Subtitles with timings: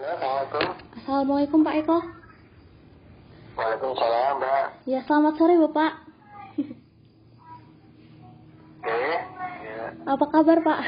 [0.00, 0.64] Assalamualaikum.
[0.96, 1.98] Assalamualaikum Pak Eko.
[3.52, 4.64] Waalaikumsalam, Mbak.
[4.88, 5.92] Ya, selamat sore Bapak.
[8.80, 8.96] Oke.
[9.60, 9.84] Ya.
[10.08, 10.80] Apa kabar Pak?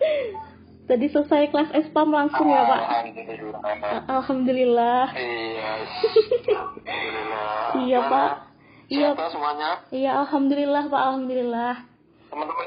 [0.90, 2.82] Tadi selesai kelas SPAM langsung ya Pak?
[2.82, 4.02] Alhamdulillah.
[4.10, 5.04] Alhamdulillah.
[5.14, 5.70] Iya.
[6.58, 7.70] Alhamdulillah.
[7.86, 8.00] Iya?
[8.02, 8.32] Pak.
[8.90, 9.08] Iya.
[9.30, 9.70] Semuanya?
[9.94, 11.74] Iya, Alhamdulillah Pak, Alhamdulillah.
[12.34, 12.66] Teman-teman.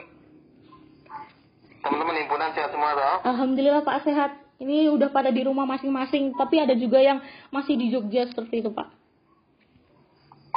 [1.83, 3.15] Teman-teman himpunan sehat semua toh?
[3.27, 4.46] Alhamdulillah Pak sehat.
[4.57, 7.21] Ini udah pada di rumah masing-masing, tapi ada juga yang
[7.53, 8.89] masih di Jogja seperti itu Pak.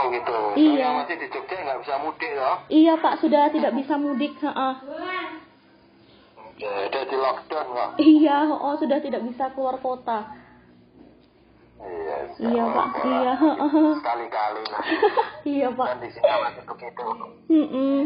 [0.01, 0.37] Oh gitu.
[0.57, 0.81] Iya.
[0.81, 2.57] Yang masih di Jogja nggak bisa mudik toh?
[2.73, 4.33] Iya Pak, sudah tidak bisa mudik.
[4.41, 4.75] heeh.
[6.61, 7.91] Ya, udah di lockdown kok.
[7.97, 10.29] Iya, oh sudah tidak bisa keluar kota.
[11.81, 12.17] Iya.
[12.37, 13.33] Iya Pak, iya.
[13.97, 14.63] Sekali-kali
[15.57, 15.87] iya Pak.
[15.89, 17.05] Kan di sini masih begitu.
[17.49, 17.99] Mm-mm.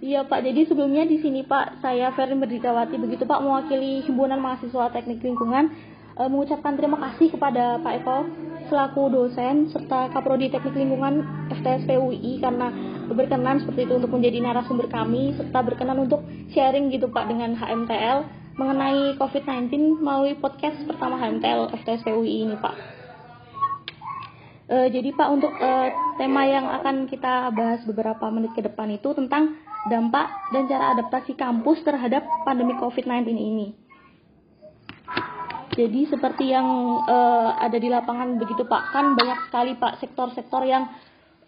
[0.00, 4.88] Iya Pak, jadi sebelumnya di sini Pak, saya Ferin Berdikawati begitu Pak mewakili Himpunan Mahasiswa
[4.96, 5.68] Teknik Lingkungan
[6.16, 8.18] eh, mengucapkan terima kasih kepada Pak Eko
[8.72, 11.20] selaku dosen serta Kaprodi Teknik Lingkungan
[11.52, 12.72] FTSP UI karena
[13.12, 16.24] berkenan seperti itu untuk menjadi narasumber kami serta berkenan untuk
[16.56, 18.24] sharing gitu Pak dengan HMTL
[18.56, 22.74] mengenai COVID-19 melalui podcast pertama HMTL FTSP UI ini Pak.
[24.70, 29.12] Eh, jadi Pak untuk eh, tema yang akan kita bahas beberapa menit ke depan itu
[29.12, 33.68] tentang dampak dan cara adaptasi kampus terhadap pandemi COVID-19 ini.
[35.70, 36.66] Jadi seperti yang
[37.08, 40.90] eh, ada di lapangan begitu Pak, kan banyak sekali Pak sektor-sektor yang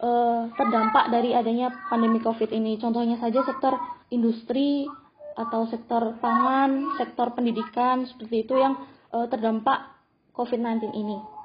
[0.01, 2.81] eh, terdampak dari adanya pandemi COVID ini.
[2.81, 3.77] Contohnya saja sektor
[4.09, 4.89] industri
[5.37, 8.79] atau sektor pangan, sektor pendidikan seperti itu yang
[9.13, 9.93] eh, terdampak
[10.33, 11.43] COVID-19 ini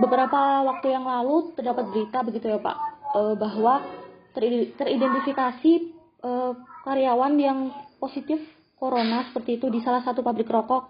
[0.00, 2.76] beberapa waktu yang lalu terdapat berita begitu ya Pak
[3.14, 3.84] eh, bahwa
[4.32, 6.52] teride- teridentifikasi eh,
[6.84, 7.58] karyawan yang
[8.00, 8.40] positif
[8.80, 10.88] corona seperti itu di salah satu pabrik rokok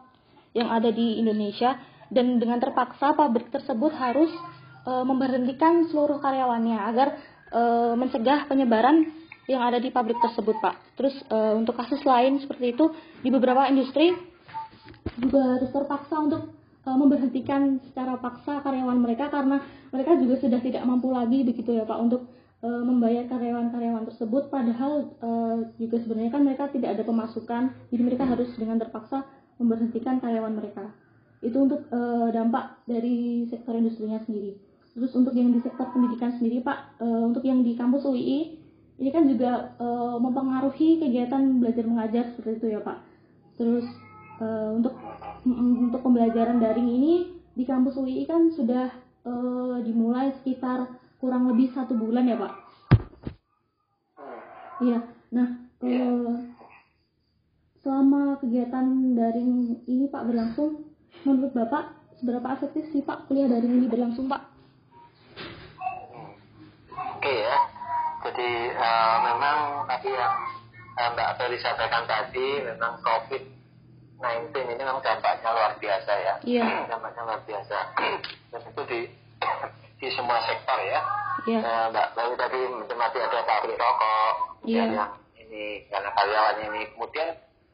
[0.54, 1.78] yang ada di Indonesia
[2.10, 4.30] dan dengan terpaksa pabrik tersebut harus
[4.86, 7.08] eh, memberhentikan seluruh karyawannya agar
[7.50, 9.10] eh, mencegah penyebaran
[9.50, 10.94] yang ada di pabrik tersebut Pak.
[10.94, 14.14] Terus eh, untuk kasus lain seperti itu di beberapa industri
[15.18, 16.42] juga harus terpaksa untuk
[16.84, 19.60] uh, memberhentikan secara paksa karyawan mereka karena
[19.92, 22.28] mereka juga sudah tidak mampu lagi begitu ya Pak untuk
[22.64, 27.62] uh, membayar karyawan-karyawan tersebut padahal uh, juga sebenarnya kan mereka tidak ada pemasukan
[27.92, 29.26] jadi mereka harus dengan terpaksa
[29.60, 30.92] memberhentikan karyawan mereka.
[31.40, 34.56] Itu untuk uh, dampak dari sektor industrinya sendiri.
[34.92, 38.60] Terus untuk yang di sektor pendidikan sendiri Pak uh, untuk yang di kampus UI
[39.00, 42.98] ini kan juga uh, mempengaruhi kegiatan belajar mengajar seperti itu ya Pak.
[43.56, 43.88] Terus
[44.40, 44.92] uh, untuk
[45.48, 48.88] untuk pembelajaran daring ini di kampus UI kan sudah
[49.26, 52.52] eh, dimulai sekitar kurang lebih satu bulan ya Pak.
[54.80, 54.98] Iya.
[55.36, 55.48] Nah,
[55.84, 56.32] eh,
[57.84, 60.88] selama kegiatan daring ini Pak berlangsung,
[61.28, 64.40] menurut Bapak seberapa efektif sih Pak kuliah daring ini berlangsung Pak?
[67.20, 67.56] Oke ya.
[68.24, 70.34] Jadi eh, memang tadi yang
[70.96, 76.34] eh, Mbak Ferry sampaikan tadi memang COVID-19 ini memang dampaknya luar biasa ya.
[76.48, 76.88] Iya.
[76.88, 77.78] dampaknya luar biasa.
[78.56, 79.00] Dan itu di
[80.00, 81.00] di semua sektor ya.
[81.46, 81.60] Iya.
[81.60, 84.96] Eh, Mbak Ferry tadi menikmati ada pabrik rokok, kemudian Iya.
[84.98, 87.28] yang ini karena karyawan ini, kemudian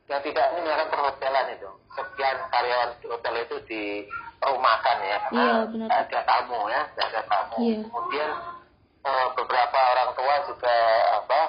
[0.06, 1.68] yang tidak ini akan perhotelan itu.
[1.92, 3.82] Sekian karyawan hotel itu di
[4.38, 5.86] rumahkan ya, karena Iya, benar.
[5.88, 7.56] nggak ada tamu ya, ada tamu.
[7.58, 7.76] Iya.
[7.84, 8.30] Kemudian
[9.02, 10.76] eh, beberapa orang tua juga
[11.14, 11.40] apa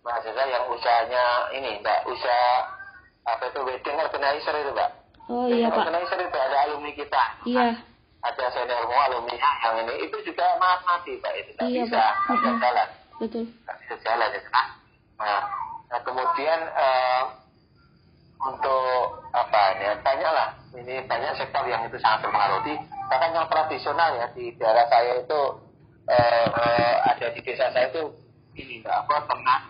[0.00, 2.52] mahasiswa yang usahanya ini mbak usaha
[3.24, 4.90] apa itu wedding organizer itu mbak
[5.28, 5.80] Oh iya Pak.
[5.80, 7.76] organizer itu ada alumni kita Iya.
[8.20, 9.94] Ada seniormu alumni yang ini.
[10.04, 11.32] Itu juga maaf mati pak.
[11.36, 12.04] Itu nggak Iya, bisa.
[12.28, 12.56] Mm-mm.
[12.60, 12.88] jalan.
[13.20, 13.44] Betul.
[13.44, 14.66] nggak bisa jalan itu nah,
[15.92, 17.22] nah, kemudian eh,
[18.40, 22.80] untuk apa ya banyak lah ini banyak sektor yang itu sangat berpengaruh di
[23.12, 25.40] bahkan yang tradisional ya di daerah saya itu
[26.08, 28.08] eh, eh, ada di desa saya itu
[28.56, 29.60] ini mbak apa ternak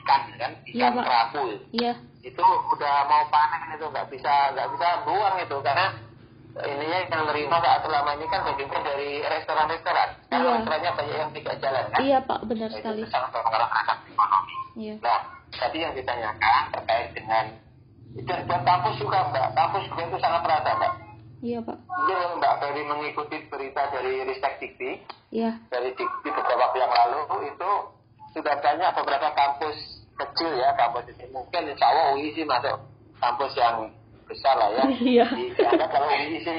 [0.00, 0.52] ikan kan?
[0.64, 1.42] Iya, ikan kerapu.
[1.76, 1.92] Iya.
[2.20, 5.56] itu udah mau panen itu nggak bisa nggak bisa buang itu.
[5.60, 5.86] Karena
[6.52, 10.56] ininya yang nerima saat selama ini kan bagaimana dari restoran-restoran karena Iya.
[10.58, 13.00] restorannya banyak yang tidak jalan kan Iya Pak, benar Nah, sekali.
[13.00, 14.94] itu sangat berpengaruh terhadap ekonomi Iya.
[14.98, 15.20] Nah,
[15.50, 17.44] tadi yang ditanyakan terkait dengan
[18.10, 20.92] dan, dan kampus juga mbak, kampus juga itu sangat terasa mbak.
[21.40, 21.78] Iya Pak.
[21.80, 24.90] Mungkin mbak Ferry mengikuti berita dari Ristek Dikti,
[25.30, 25.50] Iya.
[25.68, 27.70] dari Dikti beberapa waktu yang lalu itu
[28.30, 29.76] sudah banyak beberapa kampus
[30.12, 32.76] kecil ya, kampus ini mungkin insya Allah UI sih masuk
[33.16, 33.88] kampus yang
[34.30, 34.84] besar lah ya.
[34.94, 35.26] Iya.
[35.34, 36.58] Di- Dianggap kalau UI sih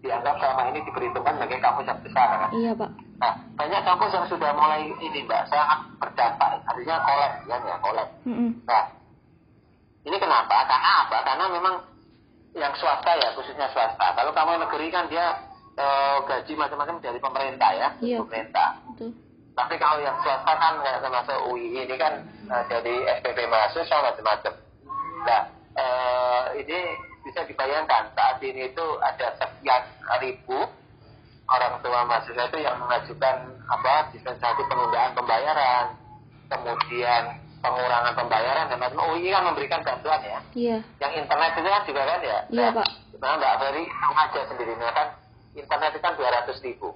[0.00, 2.50] dianggap selama ini diperhitungkan sebagai kampus yang besar kan.
[2.54, 2.90] Iya Pak.
[3.20, 8.08] Nah, banyak kampus yang sudah mulai ini mbak, sangat berdampak, artinya kolab kan ya, kolab.
[8.24, 8.50] Mm-mm.
[8.64, 8.84] Nah,
[10.00, 10.56] ini kenapa?
[10.64, 11.18] Karena apa?
[11.20, 11.74] Karena memang
[12.56, 14.16] yang swasta ya khususnya swasta.
[14.16, 15.36] Kalau kamu negeri kan dia
[15.76, 18.16] uh, gaji macam-macam dari pemerintah ya, Iya.
[18.24, 18.80] pemerintah.
[18.88, 19.12] Betul.
[19.52, 24.52] Tapi kalau yang swasta kan nggak termasuk UI ini kan uh, dari SPP mahasiswa macam-macam.
[25.28, 25.40] Nah,
[25.80, 26.78] uh, ini
[27.24, 29.82] bisa dibayangkan saat ini itu ada sekian
[30.20, 30.68] ribu
[31.50, 33.36] orang tua mahasiswa itu yang mengajukan
[33.66, 35.98] apa dispensasi penundaan pembayaran,
[36.46, 37.22] kemudian
[37.60, 40.38] pengurangan pembayaran dan macam UI kan memberikan bantuan ya.
[40.54, 40.78] Iya.
[41.02, 42.38] Yang internet itu kan juga kan ya.
[42.48, 42.88] Iya, Pak.
[43.20, 45.08] Nah, Mbak Ferry aja sendiri nah, kan
[45.52, 46.88] internet itu kan 200 ribu.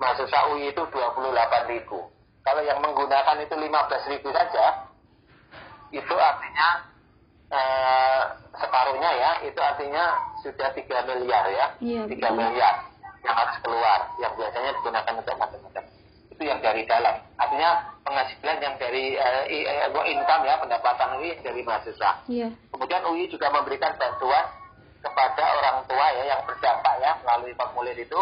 [0.00, 1.98] Mahasiswa UI itu 28 ribu.
[2.42, 4.88] Kalau yang menggunakan itu 15 ribu saja,
[5.92, 6.87] itu artinya
[7.48, 8.22] eh,
[8.56, 10.04] separuhnya ya, itu artinya
[10.44, 11.66] sudah 3 miliar ya.
[11.80, 12.32] Iya, 3 betul.
[12.36, 12.74] miliar
[13.24, 15.84] yang harus keluar, yang biasanya digunakan untuk macam-macam.
[16.30, 17.14] Itu yang dari dalam.
[17.40, 17.70] Artinya
[18.04, 22.10] penghasilan yang dari eh, eh, income ya, pendapatan UI dari mahasiswa.
[22.30, 22.48] Iya.
[22.70, 24.44] Kemudian UI juga memberikan bantuan
[24.98, 28.18] kepada orang tua ya yang berdampak ya melalui formulir itu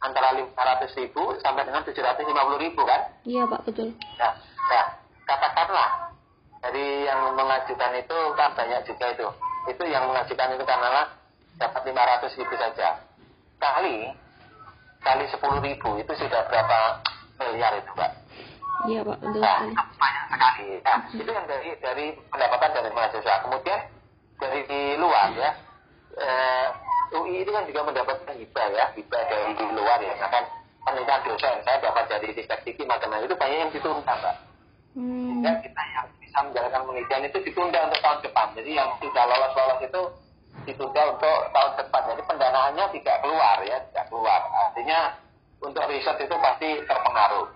[0.00, 3.00] antara 500 ribu sampai dengan 750 ribu kan.
[3.24, 3.96] Iya, Pak, betul.
[4.20, 4.32] Nah,
[4.68, 4.84] nah
[5.24, 6.03] katakanlah
[6.74, 9.28] dari yang mengajukan itu kan banyak juga itu.
[9.70, 11.06] Itu yang mengajukan itu karena
[11.54, 12.98] dapat 500 ribu saja.
[13.62, 14.10] Kali
[15.06, 16.98] kali 10 ribu itu sudah berapa
[17.38, 18.10] miliar itu Pak.
[18.90, 19.70] Iya, Pak, betul Nah, sekali.
[19.70, 20.66] itu banyak sekali.
[20.82, 23.34] Nah, itu yang dari dari pendapatan dari mahasiswa.
[23.46, 23.80] Kemudian
[24.42, 25.50] dari di luar ya,
[26.18, 26.66] eh,
[27.14, 30.14] UI ini kan juga mendapatkan hibah ya, hibah dari di luar ya.
[30.18, 30.42] Nah, kan
[30.82, 34.53] penelitian dosen saya dapat dari Diki macam-macam itu banyak yang ditunda, Mbak.
[34.94, 35.42] Hmm.
[35.42, 38.46] Sehingga kita yang bisa menjalankan penelitian itu ditunda untuk tahun depan.
[38.54, 40.02] Jadi yang sudah lolos-lolos itu
[40.70, 42.02] ditunda untuk tahun depan.
[42.14, 44.40] Jadi pendanaannya tidak keluar ya, tidak keluar.
[44.70, 44.98] Artinya
[45.58, 47.46] untuk riset itu pasti terpengaruh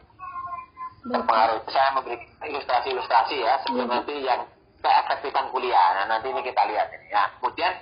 [1.06, 1.14] Baik.
[1.14, 1.58] terpengaruh.
[1.70, 3.94] Saya memberi ilustrasi-ilustrasi ya sebelum Iya.
[3.94, 4.40] nanti yang
[4.82, 5.86] keefektifan kuliah.
[5.94, 7.22] Nah nanti ini kita lihat ini ya.
[7.38, 7.72] Kemudian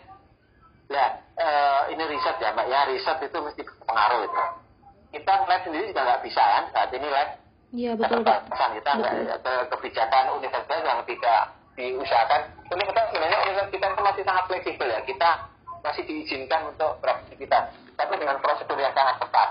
[0.87, 1.05] ya
[1.37, 4.43] eh, ini riset ya mbak ya riset itu mesti berpengaruh itu.
[5.17, 7.29] Kita lab sendiri juga nggak bisa kan saat ini lab
[7.75, 8.47] Iya, betul, Pak.
[8.47, 11.41] kita nggak ke- kebijakan universitas yang tidak
[11.75, 12.41] diusahakan.
[12.71, 15.01] Universitas sebenarnya universitas kita itu masih sangat fleksibel ya.
[15.03, 15.31] Kita
[15.83, 17.65] masih diizinkan untuk beraktivitas,
[17.95, 19.51] tapi dengan prosedur yang sangat ketat.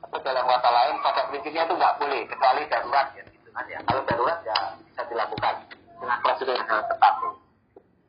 [0.00, 3.24] Atau dalam kata lain, pada prinsipnya itu nggak boleh kecuali darurat ya.
[3.28, 3.78] Gitu kan, ya.
[3.84, 5.54] Kalau darurat ya bisa dilakukan
[6.00, 7.14] dengan prosedur yang sangat ketat.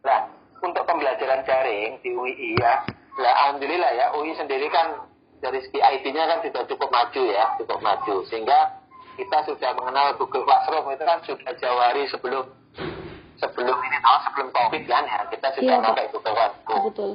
[0.01, 0.19] Nah,
[0.62, 2.84] untuk pembelajaran jaring di UI ya,
[3.19, 5.07] lah alhamdulillah ya UI sendiri kan
[5.42, 8.81] dari segi IT-nya kan sudah cukup maju ya, cukup maju sehingga
[9.16, 12.46] kita sudah mengenal Google Classroom itu kan sudah jauh hari sebelum
[13.38, 15.88] sebelum ini tahun sebelum COVID kan ya kita sudah Iya, Pak.
[15.94, 16.81] pakai Google Classroom.
[16.90, 17.12] Betul.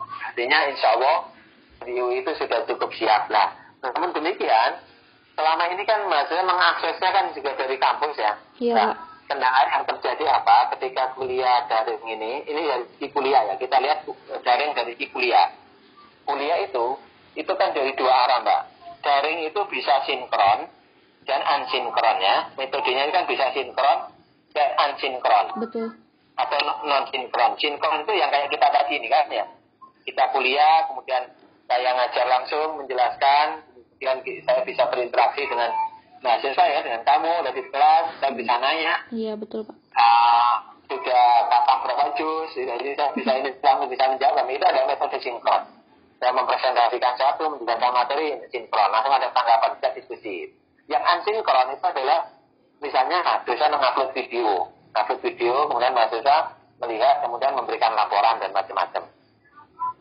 [0.00, 1.16] Artinya insya Allah
[1.84, 3.52] di UI itu sudah cukup siap lah.
[3.84, 4.80] Namun demikian,
[5.36, 8.32] selama ini kan mahasiswa mengaksesnya kan juga dari kampus ya.
[8.56, 8.92] Iya, Nah,
[9.28, 12.32] kendala yang terjadi apa ketika kuliah daring ini?
[12.44, 13.54] Ini dari kuliah ya.
[13.56, 14.08] Kita lihat
[14.40, 15.52] daring dari kuliah.
[16.24, 16.96] Kuliah itu,
[17.36, 18.62] itu kan dari dua arah mbak.
[19.04, 20.72] Daring itu bisa sinkron
[21.24, 22.36] dan ansinkron ya.
[22.56, 23.98] Metodenya kan bisa sinkron
[24.54, 25.88] dan ansinkron Betul.
[26.36, 27.56] atau non sinkron.
[27.58, 29.44] Sinkron itu yang kayak kita tadi ini kan ya.
[30.04, 31.32] Kita kuliah, kemudian
[31.64, 33.64] saya ngajar langsung menjelaskan,
[33.96, 35.72] kemudian saya bisa berinteraksi dengan
[36.20, 39.76] mahasiswa ya, dengan kamu dari kelas, saya bisa nanya, Iya, betul, Pak.
[39.96, 44.44] ah, sudah kapan berapa jus, jadi saya bisa ini langsung bisa menjawab.
[44.44, 45.62] Itu adalah metode sinkron.
[46.20, 50.52] Saya mempresentasikan sesuatu, menjelaskan materi sinkron, langsung ada tanggapan kita diskusi.
[50.84, 52.28] Yang ansinkron itu adalah
[52.84, 56.38] misalnya dosen mengupload video, upload video, kemudian mahasiswa
[56.84, 59.02] melihat, kemudian memberikan laporan dan macam-macam.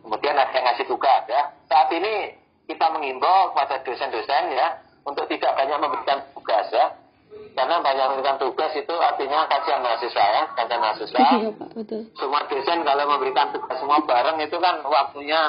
[0.03, 1.55] Kemudian ada yang ngasih tugas ya.
[1.71, 2.35] Saat ini
[2.67, 6.99] kita mengimbau kepada dosen-dosen ya untuk tidak banyak memberikan tugas ya.
[7.53, 11.27] Karena banyak memberikan tugas itu artinya kasihan mahasiswa ya, kasihan mahasiswa.
[11.39, 12.01] Iya, betul.
[12.17, 15.41] Semua dosen kalau memberikan tugas semua bareng itu kan waktunya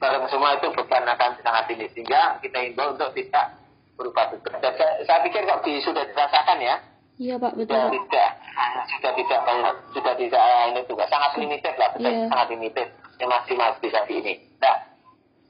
[0.00, 1.86] bareng semua itu beban akan sangat tinggi.
[1.92, 3.55] Sehingga kita imbau untuk tidak
[3.96, 4.28] berupa.
[4.60, 6.76] Dan saya, saya pikir kok di, sudah dirasakan ya,
[7.16, 7.72] Iya, Pak, betul.
[7.72, 8.30] sudah tidak
[8.92, 12.28] sudah tidak banyak sudah tidak eh, ini tugas sangat limited lah Iya.
[12.28, 14.76] sangat limited yang masih masih bisa di ini nah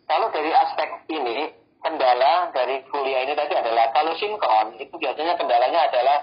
[0.07, 1.51] kalau dari aspek ini
[1.83, 6.19] kendala dari kuliah ini tadi adalah kalau sinkron itu biasanya kendalanya adalah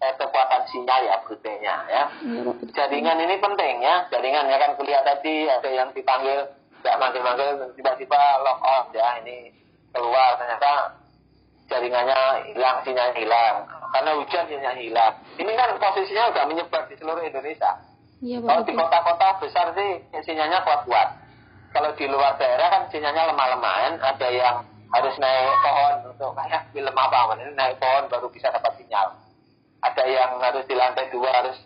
[0.00, 2.72] eh, kekuatan sinyal ya brutennya ya Iya, betul.
[2.72, 6.40] jaringan ini penting ya jaringan ya kan kuliah tadi ada yang dipanggil
[6.80, 9.52] nggak manggil-manggil tiba-tiba lock off ya ini
[9.92, 11.04] keluar ternyata
[11.66, 13.56] jaringannya hilang sinyalnya hilang.
[13.92, 15.12] Karena hujan sinyalnya hilang.
[15.38, 17.72] Ini kan posisinya udah menyebar di seluruh Indonesia.
[18.24, 19.90] Iya, Pak, kalau di kota-kota besar sih
[20.24, 21.08] sinyalnya kuat-kuat.
[21.76, 24.56] Kalau di luar daerah kan sinyalnya lemah-lemah kan ada yang
[24.86, 29.12] harus naik pohon untuk kayak film apa ini naik pohon baru bisa dapat sinyal.
[29.84, 31.58] Ada yang harus di lantai dua harus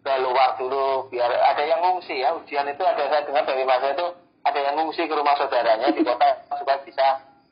[0.00, 2.32] keluar dulu biar ada yang ngungsi ya.
[2.32, 4.06] Ujian itu ada saya dengar dari masa itu
[4.40, 7.06] ada yang ngungsi ke rumah saudaranya di kota supaya bisa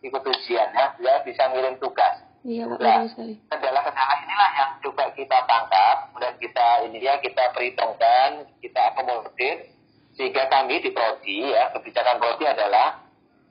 [0.05, 0.87] ikut ujian ya.
[0.99, 2.29] Dia bisa ngirim tugas.
[2.47, 3.35] Iya pak nah, sekali.
[3.51, 9.75] kendala-kendala inilah yang coba kita tangkap dan kita ini ya kita perhitungkan kita akomodir
[10.15, 13.03] sehingga kami di prodi ya kebijakan prodi adalah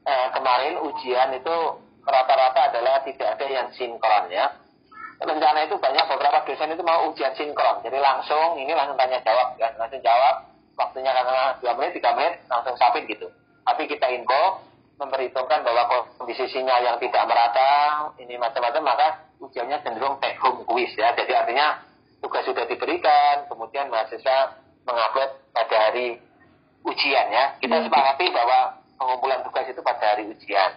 [0.07, 1.57] eh, kemarin ujian itu
[2.07, 4.55] rata-rata adalah tidak ada yang sinkron ya.
[5.17, 7.83] Rencana itu banyak beberapa dosen itu mau ujian sinkron.
[7.83, 9.67] Jadi langsung ini langsung tanya jawab ya.
[9.75, 10.47] Langsung jawab
[10.79, 13.27] waktunya karena dua menit tiga menit langsung sapin gitu.
[13.67, 14.63] Tapi kita info
[14.97, 17.69] memperhitungkan bahwa kondisi sinyal yang tidak merata
[18.17, 21.85] ini macam-macam maka ujiannya cenderung take home quiz ya jadi artinya
[22.21, 24.57] tugas sudah diberikan kemudian mahasiswa
[24.89, 26.17] mengupload pada hari
[26.81, 27.85] ujian ya kita hmm.
[27.85, 30.71] sepakati bahwa pengumpulan tugas itu pada hari ujian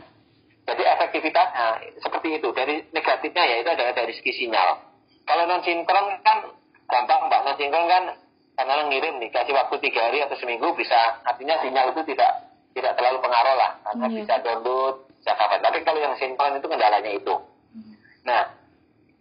[0.71, 2.49] jadi efektivitasnya seperti itu.
[2.55, 4.79] Dari negatifnya ya itu adalah dari segi sinyal.
[5.27, 6.47] Kalau non sinkron kan
[6.87, 7.41] gampang mbak.
[7.43, 8.05] Non sinkron kan
[8.55, 12.93] karena ngirim nih kasih waktu tiga hari atau seminggu bisa artinya sinyal itu tidak tidak
[12.95, 14.17] terlalu pengaruh lah karena hmm.
[14.23, 15.61] bisa download bisa kapan.
[15.61, 17.35] Tapi kalau yang sinkron itu kendalanya itu.
[17.75, 17.93] Hmm.
[18.25, 18.43] Nah,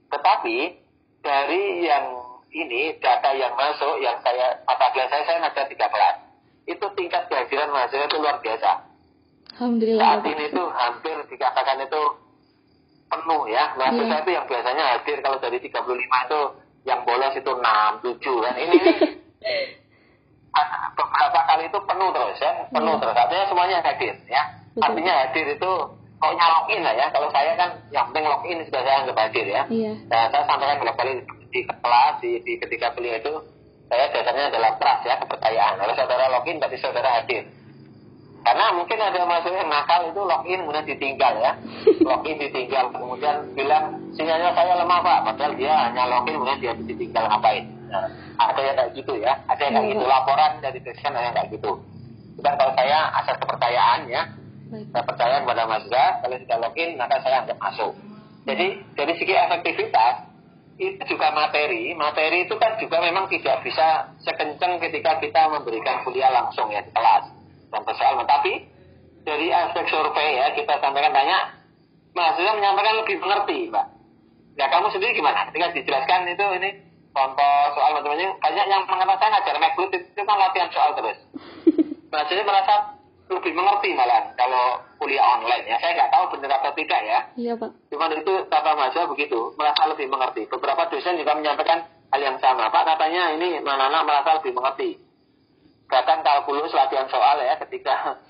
[0.09, 0.57] tetapi
[1.19, 2.05] dari yang
[2.49, 6.15] ini data yang masuk yang saya mata kuliah saya saya ngajar tiga kelas
[6.65, 8.89] itu tingkat kehadiran mahasiswa itu luar biasa
[9.59, 9.99] Alhamdulillah.
[9.99, 12.01] Saat ini tuh hampir dikatakan itu
[13.11, 13.75] penuh ya.
[13.75, 14.23] Mahasiswa yeah.
[14.23, 16.41] itu yang biasanya hadir kalau dari 35 itu
[16.87, 18.55] yang bolos itu 6, 7 kan.
[18.55, 18.77] Ini
[20.95, 23.01] beberapa kali itu penuh terus ya, penuh yeah.
[23.01, 23.15] terus.
[23.15, 24.43] Artinya semuanya hadir ya.
[24.79, 25.71] Artinya hadir itu
[26.19, 27.05] pokoknya login lah ya.
[27.11, 29.61] Kalau saya kan yang penting login sudah saya anggap hadir ya.
[29.67, 29.93] Iya.
[30.07, 31.13] Nah, saya sampaikan beberapa kali
[31.49, 33.33] di kelas di, di ketika beliau itu
[33.89, 35.73] saya dasarnya adalah trust ya kepercayaan.
[35.81, 37.43] Kalau saudara login berarti saudara hadir.
[38.39, 41.51] Karena mungkin ada mahasiswa yang nakal itu login kemudian ditinggal ya.
[42.09, 45.17] Login ditinggal kemudian bilang sinyalnya saya lemah pak.
[45.27, 47.67] Padahal dia hanya login kemudian dia ditinggal ngapain.
[47.91, 48.07] Nah,
[48.39, 49.33] ada yang kayak gitu ya.
[49.51, 50.03] Ada yang kayak gitu.
[50.07, 50.11] Iya.
[50.15, 51.71] Laporan dari dosen ada yang kayak gitu.
[52.39, 54.23] Dan kalau saya asal kepercayaan ya.
[54.69, 56.05] Saya percaya kepada mahasiswa.
[56.23, 57.93] Kalau sudah login maka saya anggap masuk.
[58.47, 60.15] Jadi dari segi efektivitas
[60.79, 61.91] itu juga materi.
[61.91, 66.91] Materi itu kan juga memang tidak bisa sekencang ketika kita memberikan kuliah langsung ya di
[66.95, 67.27] kelas
[67.67, 68.23] dan persoalan.
[68.23, 68.63] Tapi
[69.27, 71.43] dari aspek survei ya kita sampaikan banyak
[72.15, 73.87] mahasiswa menyampaikan lebih mengerti, Mbak.
[74.55, 75.47] Ya kamu sendiri gimana?
[75.51, 76.69] Ketika dijelaskan itu ini
[77.11, 81.17] contoh soal macam-macam banyak yang mengatakan saya ngajar Macbook itu kan latihan soal terus.
[82.11, 82.73] Mahasiswa merasa
[83.29, 85.77] lebih mengerti malah kalau kuliah online ya.
[85.77, 87.19] Saya nggak tahu benar atau tidak ya.
[87.37, 87.71] Iya Pak.
[87.93, 90.49] Cuma itu kata mahasiswa begitu, merasa lebih mengerti.
[90.49, 92.73] Beberapa dosen juga menyampaikan hal yang sama.
[92.73, 95.09] Pak katanya ini mana-mana merasa lebih mengerti
[95.89, 98.21] bahkan kalkulus latihan soal ya ketika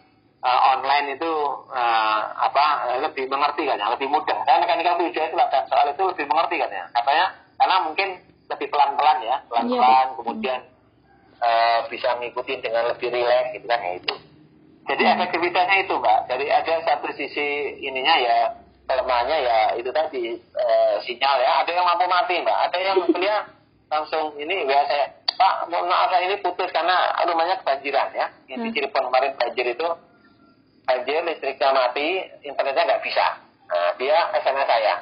[0.41, 1.31] uh, online itu
[1.69, 6.03] uh, apa lebih mengerti kan ya lebih mudah karena mekanikal tujuh itu latihan soal itu
[6.07, 7.25] lebih mengerti kan ya katanya
[7.59, 8.09] karena mungkin
[8.49, 10.59] lebih pelan-pelan ya pelan-pelan ya, kemudian
[11.39, 14.15] uh, bisa ngikutin dengan lebih rileks gitu kan ya itu
[14.89, 15.13] jadi hmm.
[15.17, 18.37] efektivitasnya itu mbak jadi ada satu sisi ininya ya
[18.89, 23.45] kelemahannya ya itu tadi uh, sinyal ya ada yang lampu mati mbak ada yang kuliah
[23.89, 28.27] langsung ini ya saya Pak, mohon maaf saya ini putus karena rumahnya kebanjiran ya.
[28.51, 28.75] Yang di hmm.
[28.75, 29.87] Cirebon kemarin banjir itu,
[30.83, 32.07] banjir listriknya mati,
[32.43, 33.39] internetnya nggak bisa.
[33.71, 34.95] Nah, dia SMS saya.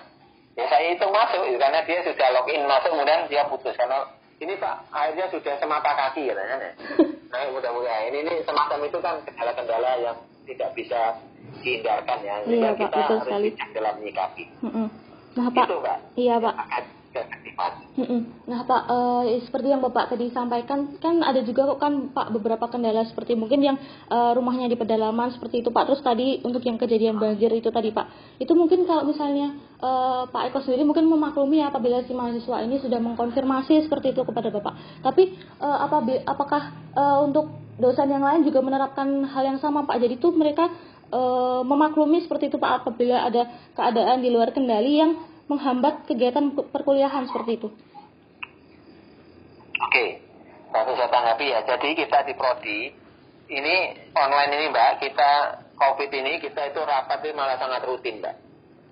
[0.58, 3.78] Ya saya itu masuk, ya, karena dia sudah login masuk, kemudian dia putus.
[3.78, 4.10] Karena
[4.42, 6.58] ini Pak, airnya sudah semata kaki katanya.
[7.28, 10.16] Nah, mudah-mudahan ini, ini semacam itu kan kendala-kendala yang
[10.48, 11.20] tidak bisa
[11.60, 12.40] dihindarkan ya.
[12.48, 13.50] Iya, Pak, kita harus sekali.
[13.76, 14.44] dalam menyikapi.
[14.64, 14.88] Mm -mm.
[15.36, 15.66] Nah, Pak.
[15.68, 15.98] Itu, Pak.
[16.16, 16.56] Iya, Pak.
[18.46, 22.70] Nah Pak, uh, seperti yang Bapak tadi sampaikan, kan ada juga kok kan Pak beberapa
[22.70, 25.90] kendala seperti mungkin yang uh, rumahnya di pedalaman seperti itu Pak.
[25.90, 30.54] Terus tadi untuk yang kejadian banjir itu tadi Pak, itu mungkin kalau misalnya uh, Pak
[30.54, 35.02] Eko sendiri mungkin memaklumi apabila si mahasiswa ini sudah mengkonfirmasi seperti itu kepada Bapak.
[35.02, 35.98] Tapi uh, apa,
[36.30, 36.62] apakah
[36.94, 39.98] uh, untuk dosen yang lain juga menerapkan hal yang sama Pak?
[40.02, 40.70] Jadi itu mereka
[41.12, 47.28] uh, memaklumi seperti itu Pak apabila ada keadaan di luar kendali yang menghambat kegiatan perkuliahan
[47.28, 47.70] seperti itu?
[49.78, 50.06] Oke,
[50.76, 51.60] langsung saya tanggapi ya.
[51.64, 52.80] Jadi kita di Prodi,
[53.48, 53.76] ini
[54.12, 55.32] online ini Mbak, kita
[55.78, 58.36] COVID ini kita itu rapat itu malah sangat rutin Mbak.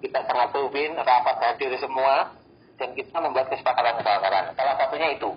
[0.06, 2.32] Kita sangat rutin, rapat hadir semua,
[2.80, 4.56] dan kita membuat kesepakatan-kesepakatan.
[4.56, 5.36] Salah satunya itu.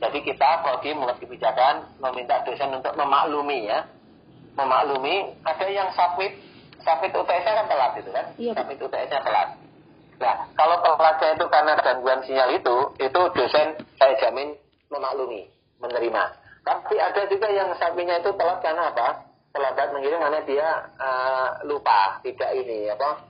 [0.00, 3.90] Jadi kita Prodi membuat kebijakan, meminta dosen untuk memaklumi ya.
[4.54, 6.36] Memaklumi, ada yang submit,
[6.82, 8.26] submit UTS-nya kan telat itu kan?
[8.36, 8.52] Iya.
[8.54, 9.59] Submit UTS-nya telat
[10.20, 14.52] Nah, kalau telatnya itu karena gangguan sinyal itu, itu dosen saya jamin
[14.92, 15.48] memaklumi,
[15.80, 16.22] menerima.
[16.60, 19.32] Tapi ada juga yang sampingnya itu telat karena apa?
[19.50, 20.68] Terlambat mengirim karena dia
[21.00, 23.24] uh, lupa, tidak ini, apa?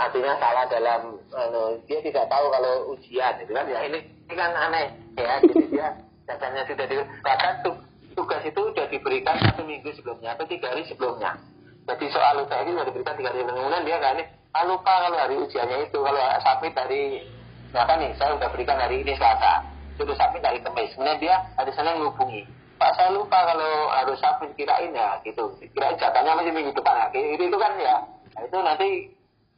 [0.00, 3.68] Artinya salah dalam, uh, dia tidak tahu kalau ujian, gitu kan?
[3.68, 5.44] Ya ini, ini kan aneh, ya.
[5.44, 5.92] Jadi dia
[6.24, 7.60] datanya sudah di bahkan
[8.14, 11.34] tugas itu sudah diberikan satu minggu sebelumnya atau tiga hari sebelumnya
[11.90, 15.36] jadi soal UTM sudah diberikan tiga hari kemudian dia nggak nih ah lupa kalau hari
[15.38, 15.98] ujiannya itu.
[15.98, 17.02] Kalau submit dari
[17.70, 19.62] apa nih saya sudah berikan hari ini Selasa.
[19.94, 20.94] Sudah submit dari Kamis.
[20.96, 22.42] Kemudian dia hari Senin menghubungi.
[22.80, 25.52] Pak saya lupa kalau harus submit kirain ya gitu.
[25.60, 27.12] Kirain jatahnya masih minggu depan.
[27.12, 27.96] Ya itu, itu kan ya.
[28.34, 28.88] Nah, itu nanti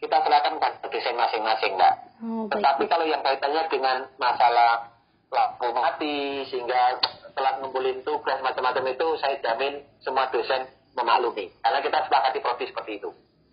[0.02, 1.94] kita serahkan ke desain masing-masing mbak.
[2.22, 4.90] Oh, tetapi kalau yang kaitannya dengan masalah
[5.30, 6.98] lampu mati sehingga
[7.32, 10.66] telat ngumpulin tugas macam-macam itu saya jamin semua dosen
[10.98, 11.48] memaklumi.
[11.62, 13.10] Karena kita sepakati proses seperti itu.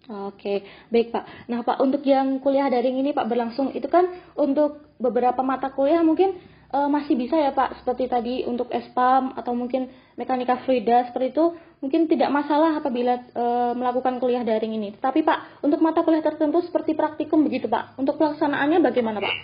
[0.10, 1.46] Oke, baik Pak.
[1.54, 6.02] Nah Pak, untuk yang kuliah daring ini Pak berlangsung itu kan untuk beberapa mata kuliah
[6.02, 6.34] mungkin
[6.74, 9.86] uh, masih bisa ya Pak, seperti tadi untuk SPAM atau mungkin
[10.18, 14.98] mekanika fluida seperti itu mungkin tidak masalah apabila uh, melakukan kuliah daring ini.
[14.98, 19.36] Tapi Pak, untuk mata kuliah tertentu seperti praktikum begitu Pak, untuk pelaksanaannya bagaimana Pak?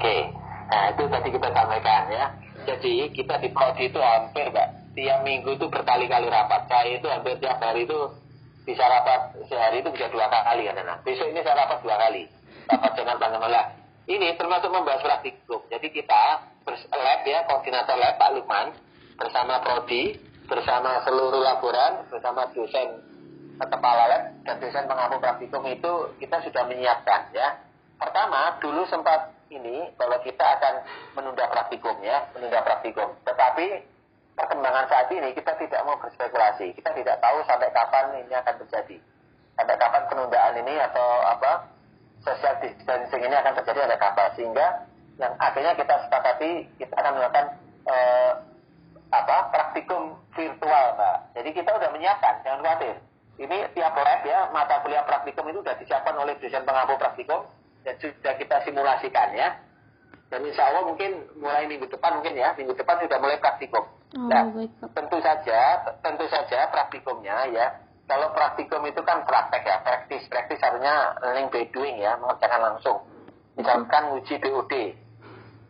[0.00, 0.32] Oke,
[0.72, 2.26] nah itu tadi kita sampaikan ya.
[2.64, 6.72] Jadi kita di prodi itu hampir Pak, tiap minggu itu berkali-kali rapat.
[6.72, 8.24] Saya itu hampir tiap hari itu
[8.66, 10.98] bisa rapat sehari itu bisa dua kali Nana.
[11.06, 12.26] Besok ini saya rapat dua kali.
[12.66, 13.66] Rapat dengan Kemelah.
[14.10, 15.62] Ini termasuk membahas praktikum.
[15.70, 16.22] Jadi kita
[16.66, 18.66] lab ya, koordinator lab Pak Lukman
[19.14, 20.18] bersama Prodi,
[20.50, 23.02] bersama seluruh laboran, bersama dosen
[23.56, 27.62] kepala lab dan dosen pengampu praktikum itu kita sudah menyiapkan ya.
[27.96, 30.74] Pertama, dulu sempat ini bahwa kita akan
[31.14, 33.14] menunda praktikum ya, menunda praktikum.
[33.22, 33.66] Tetapi
[34.36, 36.76] perkembangan saat ini kita tidak mau berspekulasi.
[36.76, 38.96] Kita tidak tahu sampai kapan ini akan terjadi.
[39.56, 41.72] Sampai kapan penundaan ini atau apa
[42.20, 44.28] social distancing ini akan terjadi ada kapan.
[44.36, 44.66] Sehingga
[45.16, 47.46] yang akhirnya kita sepakati kita akan melakukan
[47.88, 48.32] eh,
[49.10, 51.16] apa praktikum virtual, Mbak.
[51.40, 52.96] Jadi kita sudah menyiapkan, jangan khawatir.
[53.36, 57.44] Ini tiap lab ya, mata kuliah praktikum itu sudah disiapkan oleh dosen pengampu praktikum
[57.84, 59.56] dan sudah kita simulasikan ya.
[60.26, 63.84] Dan insya Allah mungkin mulai minggu depan mungkin ya, minggu depan sudah mulai praktikum.
[64.18, 64.42] Oh, nah,
[64.90, 67.66] tentu saja, tentu saja praktikumnya ya.
[68.06, 73.02] Kalau praktikum itu kan praktek ya, praktis, praktis artinya learning by doing ya, mengerjakan langsung.
[73.58, 74.16] Misalkan hmm.
[74.22, 74.72] uji DOD,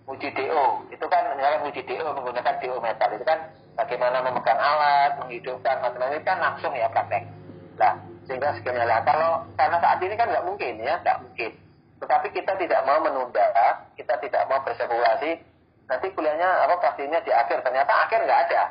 [0.09, 3.41] uji DO, itu kan misalkan uji DO menggunakan DO meter, itu kan
[3.77, 7.25] bagaimana memegang alat, menghidupkan itu kan langsung ya praktek.
[7.77, 7.93] Nah,
[8.25, 9.01] sehingga sebenarnya lah.
[9.05, 11.53] Kalau karena saat ini kan nggak mungkin ya, nggak mungkin.
[11.97, 13.47] Tetapi kita tidak mau menunda,
[13.97, 15.41] kita tidak mau berspekulasi.
[15.87, 17.65] Nanti kuliahnya apa pastinya di akhir.
[17.65, 18.63] Ternyata akhir nggak ada.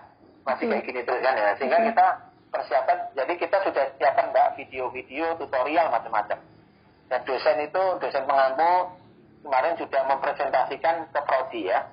[0.45, 1.57] Masih kayak gini terus kan ya.
[1.57, 2.05] Sehingga kita
[2.53, 6.37] persiapan jadi kita sudah siapkan mbak video-video tutorial macam-macam.
[7.09, 8.93] Dan dosen itu dosen pengampu
[9.45, 11.85] kemarin sudah mempresentasikan ke prodi ya.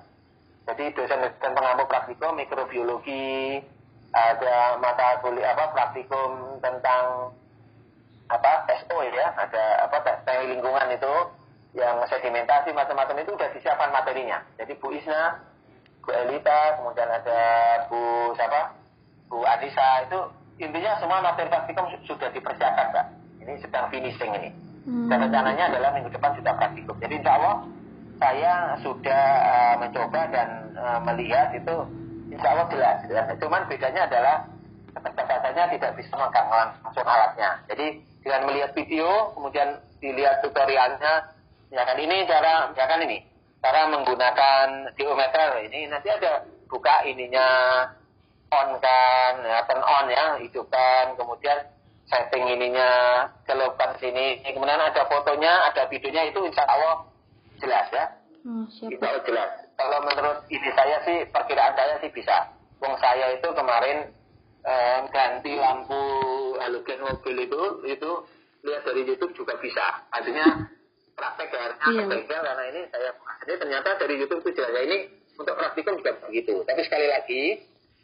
[0.69, 3.59] Jadi dosen dosen pengampu praktikum mikrobiologi
[4.13, 7.33] ada mata kuliah apa praktikum tentang
[8.33, 11.13] apa SO ya ada apa teknik lingkungan itu
[11.73, 14.41] yang sedimentasi macam-macam itu sudah disiapkan materinya.
[14.61, 15.41] Jadi Bu Isna,
[16.05, 17.39] Bu Elita, kemudian ada
[17.89, 18.77] Bu siapa,
[19.25, 20.19] Bu Adisa itu
[20.61, 23.07] intinya semua materi praktikum sudah dipersiapkan, Mbak.
[23.41, 24.49] Ini sedang finishing ini.
[24.85, 25.09] Hmm.
[25.09, 26.95] Dan rencananya adalah minggu depan sudah praktikum.
[27.01, 27.55] Jadi insya Allah
[28.21, 28.53] saya
[28.85, 31.75] sudah uh, mencoba dan uh, melihat itu
[32.29, 32.97] insya Allah jelas.
[33.09, 33.23] Ya.
[33.41, 34.35] Cuman bedanya adalah
[34.93, 37.49] keterbatasannya tidak bisa memegang langsung alatnya.
[37.65, 41.33] Jadi dengan melihat video, kemudian dilihat tutorialnya,
[41.73, 43.25] Ya kan ini cara, ya kan ini
[43.57, 47.49] cara menggunakan diometer ini nanti ada buka ininya
[48.53, 51.65] on kan, ya, turn on ya, hidupkan, kemudian
[52.05, 57.09] setting ininya, kelopkan sini, kemudian ada fotonya, ada videonya itu insya Allah
[57.57, 58.05] jelas ya.
[58.45, 59.49] Hmm, insya Allah jelas.
[59.73, 62.53] Kalau menurut ini saya sih, perkiraan saya sih bisa.
[62.85, 64.13] Wong saya itu kemarin
[64.63, 66.01] eh, ganti lampu
[66.59, 68.11] halogen mobil itu, itu
[68.63, 70.07] lihat dari YouTube juga bisa.
[70.11, 70.71] Artinya
[71.13, 72.03] praktek ya iya.
[72.09, 73.11] bengkel karena ini saya
[73.45, 74.97] jadi ternyata dari YouTube itu jelas ya ini
[75.37, 77.41] untuk praktikum juga begitu tapi sekali lagi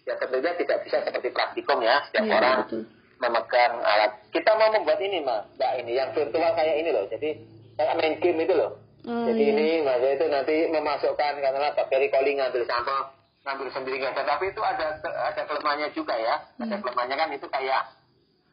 [0.05, 2.81] ya tentunya tidak bisa seperti praktikum ya setiap iya, orang betul.
[3.19, 7.29] memegang alat kita mau membuat ini mas mbak ini yang virtual kayak ini loh jadi
[7.77, 8.71] kayak main game itu loh
[9.05, 9.53] oh, jadi iya.
[9.53, 12.99] ini mas itu nanti memasukkan karena bakteri calling ngambil sampel
[13.49, 16.83] ngambil sendiri nggak tapi itu ada ada kelemahannya juga ya ada hmm.
[16.85, 17.81] kelemahannya kan itu kayak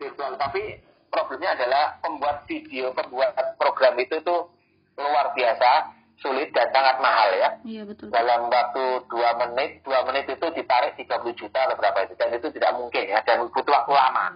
[0.00, 0.80] virtual tapi
[1.10, 4.52] problemnya adalah pembuat video, pembuat program itu tuh
[5.00, 7.48] luar biasa sulit dan sangat mahal ya.
[7.64, 8.08] Iya betul.
[8.08, 12.48] Dalam waktu dua menit, dua menit itu ditarik 30 juta atau berapa itu dan itu
[12.56, 14.26] tidak mungkin ya dan butuh waktu lama.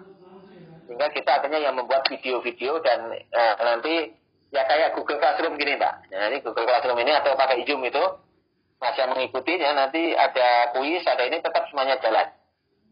[0.85, 3.95] Sehingga kita akhirnya yang membuat video-video dan eh, nanti
[4.53, 6.13] ya kayak Google Classroom gini mbak.
[6.13, 8.05] Nah, ini Google Classroom ini atau pakai Zoom itu
[8.81, 12.27] masih mengikuti ya nanti ada kuis, ada ini tetap semuanya jalan.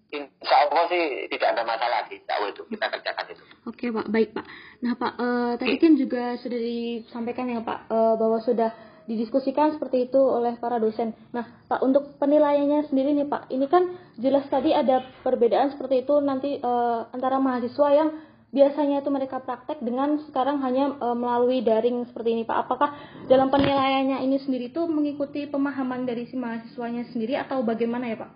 [0.09, 3.42] Insya Allah sih tidak ada masalah di tahu itu kita kerjakan itu.
[3.68, 4.46] Oke Pak, baik Pak.
[4.85, 8.72] Nah Pak, uh, tadi kan juga sudah disampaikan ya Pak uh, bahwa sudah
[9.09, 11.16] didiskusikan seperti itu oleh para dosen.
[11.33, 13.88] Nah, Pak, untuk penilaiannya sendiri nih Pak, ini kan
[14.20, 18.12] jelas tadi ada perbedaan seperti itu nanti uh, antara mahasiswa yang
[18.48, 22.64] biasanya itu mereka praktek dengan sekarang hanya uh, melalui daring seperti ini Pak.
[22.64, 22.96] Apakah
[23.28, 28.30] dalam penilaiannya ini sendiri itu mengikuti pemahaman dari si mahasiswanya sendiri atau bagaimana ya Pak?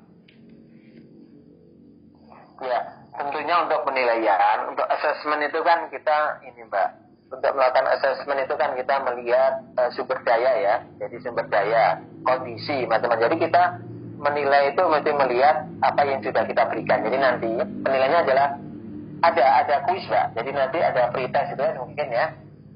[2.62, 2.81] Ya,
[3.18, 6.88] tentunya untuk penilaian, untuk assessment itu kan kita ini Mbak,
[7.35, 12.87] untuk melakukan assessment itu kan kita melihat uh, sumber daya ya, jadi sumber daya, kondisi
[12.87, 13.27] macam-macam.
[13.33, 13.62] Jadi kita
[14.22, 17.03] menilai itu mesti melihat apa yang sudah kita berikan.
[17.03, 17.51] Jadi nanti
[17.83, 18.48] penilaiannya adalah
[19.23, 20.27] ada ada kuis Mbak.
[20.35, 22.27] Jadi nanti ada pretest itu kan mungkin ya,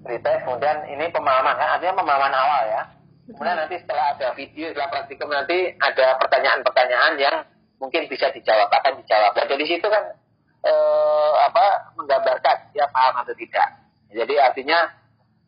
[0.07, 2.83] pretest kemudian ini pemahaman kan, artinya pemahaman awal ya.
[3.27, 7.37] Kemudian nanti setelah ada video, setelah praktikum nanti ada pertanyaan-pertanyaan yang
[7.83, 9.35] mungkin bisa dijawab akan dijawab.
[9.35, 10.15] Dan dari situ kan
[10.63, 13.69] eh, apa menggambarkan dia paham atau tidak.
[14.15, 14.95] Jadi artinya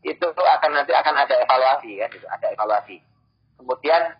[0.02, 2.98] itu akan nanti akan ada evaluasi ya, gitu, ada evaluasi.
[3.58, 4.18] Kemudian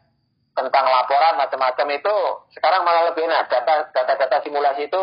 [0.55, 2.17] tentang laporan macam-macam itu
[2.55, 5.03] sekarang malah lebih enak data data-data simulasi itu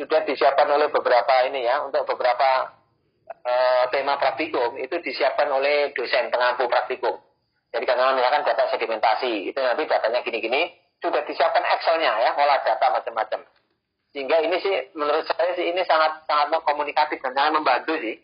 [0.00, 2.72] sudah disiapkan oleh beberapa ini ya untuk beberapa
[3.44, 7.20] uh, tema praktikum itu disiapkan oleh dosen pengampu praktikum.
[7.70, 12.86] Jadi karena misalkan data sedimentasi itu nanti datanya gini-gini sudah disiapkan Excelnya ya, olah data
[12.92, 13.40] macam-macam.
[14.10, 18.18] Sehingga ini sih menurut saya sih ini sangat sangat komunikatif dan sangat membantu sih.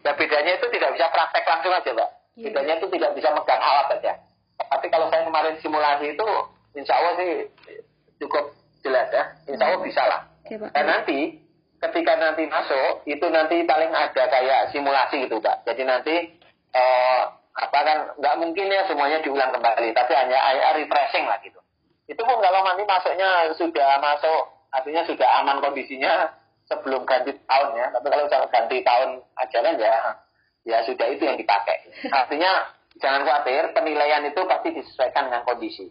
[0.00, 2.10] Dan bedanya itu tidak bisa praktek langsung aja, Mbak.
[2.40, 2.44] Iya.
[2.48, 4.12] Bedanya itu tidak bisa megang alat saja.
[4.56, 6.28] Tapi kalau saya kemarin simulasi itu,
[6.72, 7.30] insya Allah sih
[8.16, 8.48] cukup
[8.80, 9.24] jelas ya.
[9.44, 10.20] Insya Allah bisa lah.
[10.50, 11.38] Dan nanti
[11.80, 15.64] ketika nanti masuk itu nanti paling ada kayak simulasi gitu, Pak.
[15.64, 16.14] Jadi nanti
[16.74, 21.58] eh, apa kan nggak mungkin ya semuanya diulang kembali, tapi hanya, hanya refreshing lah gitu.
[22.10, 26.34] Itu pun kalau nanti masuknya sudah masuk artinya sudah aman kondisinya
[26.66, 27.86] sebelum ganti tahun ya.
[27.94, 29.94] Tapi kalau ganti tahun ajaran ya
[30.66, 31.86] ya sudah itu yang dipakai.
[32.10, 35.86] Artinya jangan khawatir penilaian itu pasti disesuaikan dengan kondisi.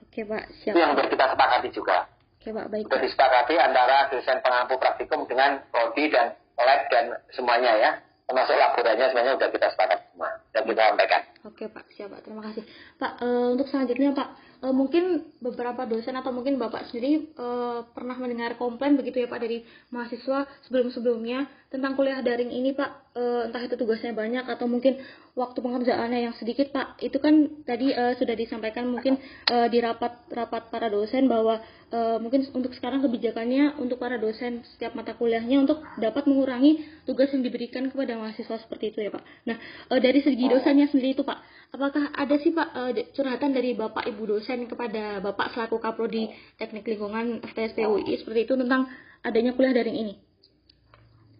[0.00, 0.46] Oke pak.
[0.62, 2.13] Siap itu yang sudah kita sepakati juga
[2.44, 2.84] oke pak baik.
[2.92, 7.90] Sudah disepakati antara dosen pengampu praktikum dengan prodi dan lab dan semuanya ya.
[8.24, 11.20] Termasuk laboratoriumnya semuanya sudah kita sepakat semua dan kita sampaikan.
[11.48, 11.84] Oke pak.
[11.96, 12.20] Siap pak.
[12.24, 12.64] Terima kasih.
[13.00, 13.26] Pak e,
[13.56, 14.28] untuk selanjutnya pak
[14.60, 15.04] e, mungkin
[15.44, 17.46] beberapa dosen atau mungkin Bapak sendiri e,
[17.92, 23.22] pernah mendengar komplain begitu ya Pak dari mahasiswa sebelum-sebelumnya tentang kuliah daring ini Pak, e,
[23.52, 25.00] entah itu tugasnya banyak atau mungkin
[25.34, 27.02] waktu pengerjaannya yang sedikit Pak.
[27.02, 29.18] Itu kan tadi e, sudah disampaikan mungkin
[29.50, 31.58] e, di rapat-rapat para dosen bahwa
[31.90, 37.34] e, mungkin untuk sekarang kebijakannya untuk para dosen setiap mata kuliahnya untuk dapat mengurangi tugas
[37.34, 39.22] yang diberikan kepada mahasiswa seperti itu ya Pak.
[39.50, 39.56] Nah,
[39.90, 41.38] e, dari segi dosennya sendiri itu Pak,
[41.74, 46.30] apakah ada sih Pak e, curhatan dari Bapak Ibu dosen kepada Bapak selaku Kaprodi
[46.62, 48.86] Teknik Lingkungan FTSP UI seperti itu tentang
[49.26, 50.14] adanya kuliah daring ini?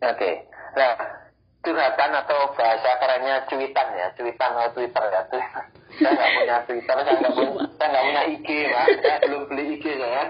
[0.03, 0.35] Oke, okay.
[0.75, 1.24] nah
[1.65, 5.23] curhatan atau bahasa kerennya cuitan ya, cuitan atau Twitter ya.
[5.95, 9.65] Saya nggak punya Twitter, saya nggak punya, saya nggak punya IG lah, saya belum beli
[9.79, 10.23] IG ya.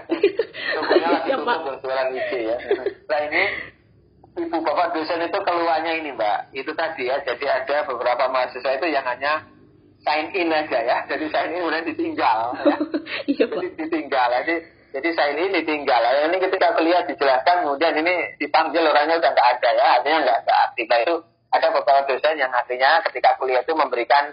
[0.79, 2.57] Pokoknya lagi tutup berjualan IG ya.
[3.05, 3.43] Nah ini
[4.35, 8.87] ibu bapak dosen itu keluarnya ini mbak, itu tadi ya, jadi ada beberapa mahasiswa itu
[8.91, 9.47] yang hanya
[10.05, 10.97] sign in aja ya.
[11.09, 12.39] Jadi sign in kemudian ditinggal.
[12.61, 12.75] Ya.
[13.33, 14.27] iya, Jadi ditinggal.
[14.45, 14.55] Jadi
[14.95, 15.99] jadi sign in ditinggal.
[16.31, 19.85] Ini ketika kuliah dijelaskan kemudian ini dipanggil orangnya udah nggak ada ya.
[19.99, 20.85] Artinya nggak nggak aktif.
[20.87, 21.15] Nah itu
[21.51, 24.31] ada beberapa dosen yang artinya ketika kuliah itu memberikan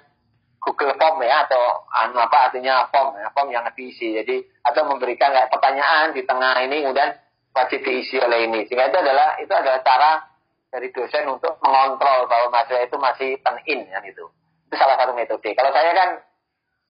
[0.62, 5.34] Google Form ya atau anu apa artinya form ya form yang diisi jadi atau memberikan
[5.34, 7.18] kayak pertanyaan di tengah ini kemudian
[7.50, 10.22] wajib diisi oleh ini sehingga itu adalah itu adalah cara
[10.70, 14.30] dari dosen untuk mengontrol bahwa mahasiswa itu masih turn in kan itu
[14.70, 15.50] itu salah satu metode.
[15.52, 16.08] Kalau saya kan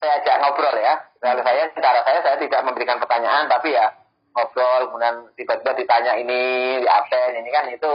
[0.03, 0.99] saya ajak ngobrol ya.
[1.23, 3.87] Kalau saya cara saya saya tidak memberikan pertanyaan tapi ya
[4.35, 6.41] ngobrol kemudian tiba-tiba ditanya ini
[6.83, 7.91] di absen ini kan itu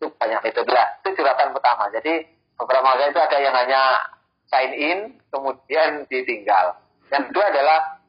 [0.00, 0.88] itu banyak metode lah.
[1.04, 1.92] Itu curhatan pertama.
[1.92, 2.24] Jadi
[2.56, 3.82] beberapa mahasiswa itu ada yang hanya
[4.48, 6.80] sign in kemudian ditinggal.
[7.12, 8.00] Yang kedua adalah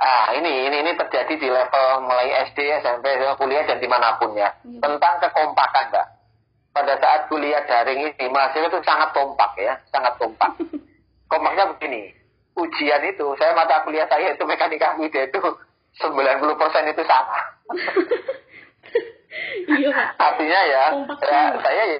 [0.00, 4.32] ah ini ini ini terjadi di level mulai SD SMP kuliah dan di mana pun
[4.34, 4.80] ya iya.
[4.80, 6.06] tentang kekompakan mbak
[6.72, 10.56] pada saat kuliah daring ini mahasiswa itu sangat kompak ya, sangat kompak.
[11.30, 12.12] Kompaknya begini,
[12.56, 17.40] ujian itu, saya mata kuliah saya itu mekanika fluida itu 90% itu sama.
[19.80, 19.90] iya.
[20.16, 20.84] Artinya ya,
[21.24, 21.98] ya saya ya,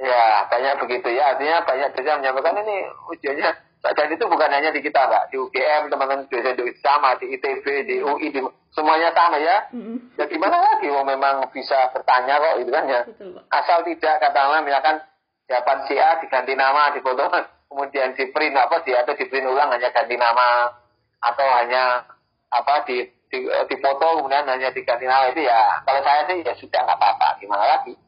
[0.00, 2.76] ya banyak begitu ya, artinya banyak dosen menyampaikan ini
[3.12, 3.50] ujiannya
[3.92, 5.28] dan itu bukan hanya di kita, Pak.
[5.28, 8.40] Di UGM, teman-teman dosen itu sama, di ITB, di UI, di
[8.72, 9.68] semuanya sama ya.
[9.76, 10.16] Mm-hmm.
[10.16, 13.00] Ya gimana lagi, oh, memang bisa bertanya kok, itu kan ya.
[13.04, 15.04] Betul, Asal tidak, katakanlah misalkan
[15.44, 17.28] jawaban si A diganti nama, di foto,
[17.74, 20.70] kemudian di print apa, di atau di print ulang hanya ganti nama,
[21.18, 22.06] atau hanya
[22.54, 23.02] apa di
[23.34, 26.94] di, di foto kemudian hanya diganti nama itu ya kalau saya sih ya sudah nggak
[27.02, 27.98] apa-apa gimana lagi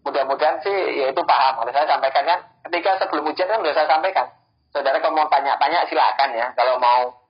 [0.00, 3.84] mudah-mudahan sih ya itu paham kalau saya sampaikan kan ketika sebelum ujian kan sudah saya
[3.92, 4.32] sampaikan
[4.72, 6.46] saudara kalau mau tanya-tanya silakan ya.
[6.56, 7.28] Kalau mau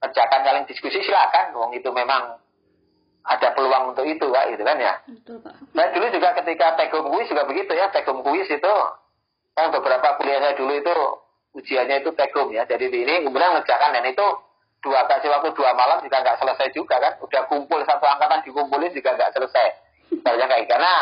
[0.00, 1.52] kerjakan saling diskusi silakan.
[1.54, 2.40] Wong itu memang
[3.24, 4.94] ada peluang untuk itu Pak, gitu kan ya.
[5.04, 5.54] Betul Pak.
[5.76, 7.92] Nah dulu juga ketika tekum kuis juga begitu ya.
[7.92, 8.74] Tekum kuis itu
[9.54, 10.96] kan beberapa kuliah saya dulu itu
[11.54, 12.66] ujiannya itu tekum ya.
[12.66, 14.26] Jadi ini kemudian ngerjakan dan itu
[14.82, 17.16] dua kasih waktu dua malam juga nggak selesai juga kan.
[17.22, 19.68] Udah kumpul satu angkatan dikumpulin juga nggak selesai.
[20.10, 20.92] Misalnya kayak karena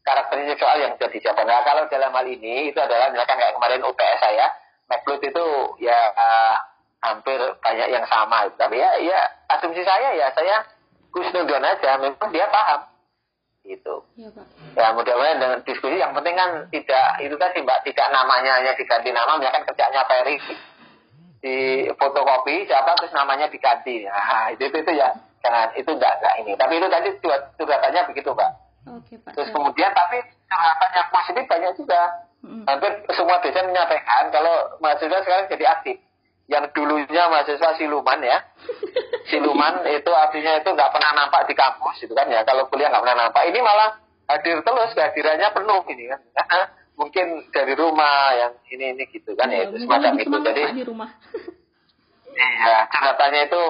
[0.00, 1.44] karakteristik soal yang sudah dijawab.
[1.44, 4.46] Nah kalau dalam hal ini itu adalah misalkan kayak kemarin UPS saya,
[4.90, 5.46] Maclut itu
[5.78, 6.56] ya uh,
[7.04, 8.48] hampir banyak yang sama.
[8.56, 9.20] Tapi ya, ya
[9.54, 10.66] asumsi saya ya saya
[11.10, 12.86] Kusnudon aja, memang dia paham.
[13.70, 13.94] Gitu.
[14.18, 14.46] Ya, Pak.
[14.74, 19.14] ya mudah-mudahan dengan diskusi yang penting kan tidak itu tadi mbak tidak namanya hanya diganti
[19.14, 20.36] nama, misalkan kerjanya Ferry
[21.40, 24.04] di fotokopi siapa terus namanya diganti.
[24.04, 26.52] Nah, itu itu, itu ya jangan itu enggak enggak ini.
[26.58, 27.08] Tapi itu tadi
[27.56, 28.50] curhatannya begitu pak.
[28.90, 29.32] Oke, Pak.
[29.36, 32.00] Terus kemudian tapi curhatan yang positif banyak juga.
[32.40, 36.00] Hampir semua dosen menyampaikan kalau mahasiswa sekarang jadi aktif.
[36.50, 38.38] Yang dulunya mahasiswa siluman ya.
[39.30, 42.42] siluman itu artinya itu nggak pernah nampak di kampus itu kan ya.
[42.42, 43.42] Kalau kuliah nggak pernah nampak.
[43.46, 46.20] Ini malah hadir terus, kehadirannya penuh ini kan.
[47.00, 50.36] mungkin dari rumah yang ini ini gitu kan ya, ya itu semacam itu.
[50.36, 51.08] Jadi di rumah.
[52.36, 53.62] iya, curhatannya itu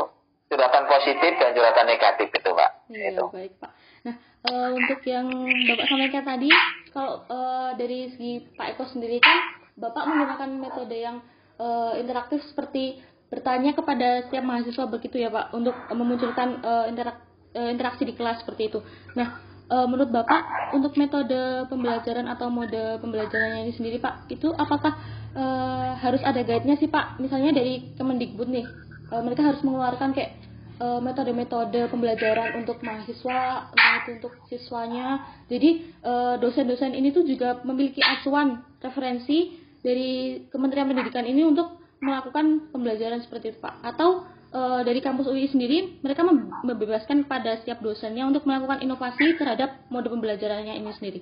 [0.50, 2.70] curhatan positif dan curhatan negatif itu pak.
[2.90, 3.24] Iya, itu.
[3.30, 3.70] baik pak.
[4.02, 4.14] Nah,
[4.50, 6.48] uh, untuk yang Bapak sampaikan tadi,
[6.90, 9.38] kalau uh, dari segi Pak Eko sendiri kan,
[9.78, 11.16] Bapak menggunakan metode yang
[11.60, 17.22] uh, interaktif seperti bertanya kepada setiap mahasiswa begitu ya Pak, untuk memunculkan uh, interak,
[17.54, 18.82] uh, interaksi di kelas seperti itu.
[19.14, 19.38] Nah,
[19.70, 24.98] uh, menurut Bapak, untuk metode pembelajaran atau mode pembelajarannya ini sendiri Pak, itu apakah
[25.38, 27.22] uh, harus ada guide-nya sih Pak?
[27.22, 28.66] Misalnya dari Kemendikbud nih,
[29.14, 30.40] uh, mereka harus mengeluarkan kayak
[30.80, 33.68] metode-metode pembelajaran untuk mahasiswa,
[34.08, 35.28] untuk siswanya.
[35.44, 35.92] Jadi
[36.40, 43.56] dosen-dosen ini tuh juga memiliki acuan referensi dari Kementerian Pendidikan ini untuk melakukan pembelajaran seperti
[43.56, 43.84] itu Pak.
[43.84, 46.24] Atau e, dari kampus UI sendiri mereka
[46.64, 51.20] membebaskan kepada setiap dosennya untuk melakukan inovasi terhadap mode pembelajarannya ini sendiri.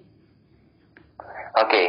[1.58, 1.84] Oke,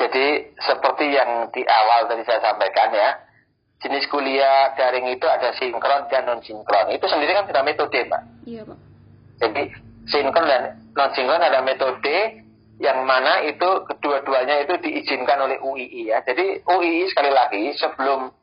[0.00, 3.08] jadi seperti yang di awal tadi saya sampaikan ya,
[3.84, 6.88] jenis kuliah daring itu ada sinkron dan non sinkron.
[6.90, 8.22] Itu sendiri kan sudah metode, Pak.
[8.48, 8.78] Iya, Pak.
[9.44, 9.62] Jadi
[10.08, 10.62] sinkron dan
[10.96, 12.43] non sinkron ada metode
[12.82, 16.18] yang mana itu kedua-duanya itu diizinkan oleh UII ya.
[16.26, 18.34] Jadi UII sekali lagi sebelum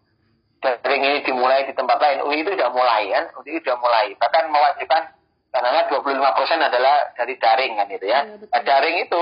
[0.62, 4.16] daring ini dimulai di tempat lain, UII itu sudah mulai kan, UII sudah mulai.
[4.16, 5.04] Bahkan mewajibkan
[5.52, 8.24] karena 25% adalah dari daring kan itu ya.
[8.24, 9.22] ya nah, daring itu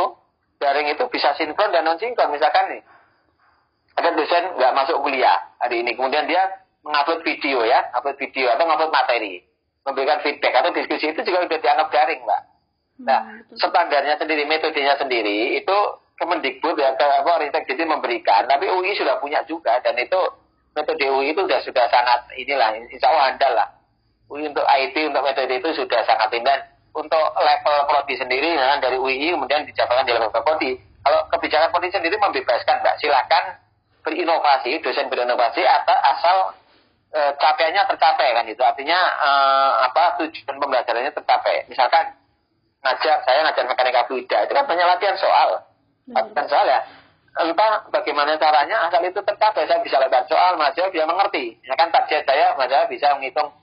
[0.62, 2.82] daring itu bisa sinkron dan non sinkron misalkan nih
[3.98, 8.63] ada dosen nggak masuk kuliah hari ini kemudian dia mengupload video ya upload video atau
[8.69, 9.41] mengupload materi
[9.82, 12.41] memberikan feedback atau diskusi itu juga sudah dianggap daring mbak
[13.00, 15.78] nah hmm, standarnya sendiri metodenya sendiri itu
[16.20, 20.20] Kemendikbud ya apa Ristek jadi memberikan tapi UI sudah punya juga dan itu
[20.76, 23.68] metode UI itu sudah sudah sangat inilah insya Allah andal lah
[24.28, 26.60] UI untuk IT untuk metode itu sudah sangat dan
[26.92, 30.72] untuk level prodi sendiri nah, dari UI kemudian dijabarkan di level prodi
[31.08, 33.44] kalau kebijakan prodi sendiri membebaskan mbak silakan
[34.04, 36.38] berinovasi, dosen berinovasi atau asal
[37.12, 38.62] e, capaiannya tercapai kan itu.
[38.64, 39.32] Artinya e,
[39.90, 41.68] apa tujuan pembelajarannya tercapai.
[41.68, 42.18] Misalkan
[42.80, 45.50] ngajar, saya ngajar mekanika fluida, itu kan banyak latihan soal.
[46.10, 46.80] Latihan soal ya.
[47.39, 49.70] Entah bagaimana caranya asal itu tercapai.
[49.70, 51.56] Saya bisa latihan soal, mahasiswa bisa mengerti.
[51.63, 53.54] Ya kan target saya, mahasiswa bisa menghitung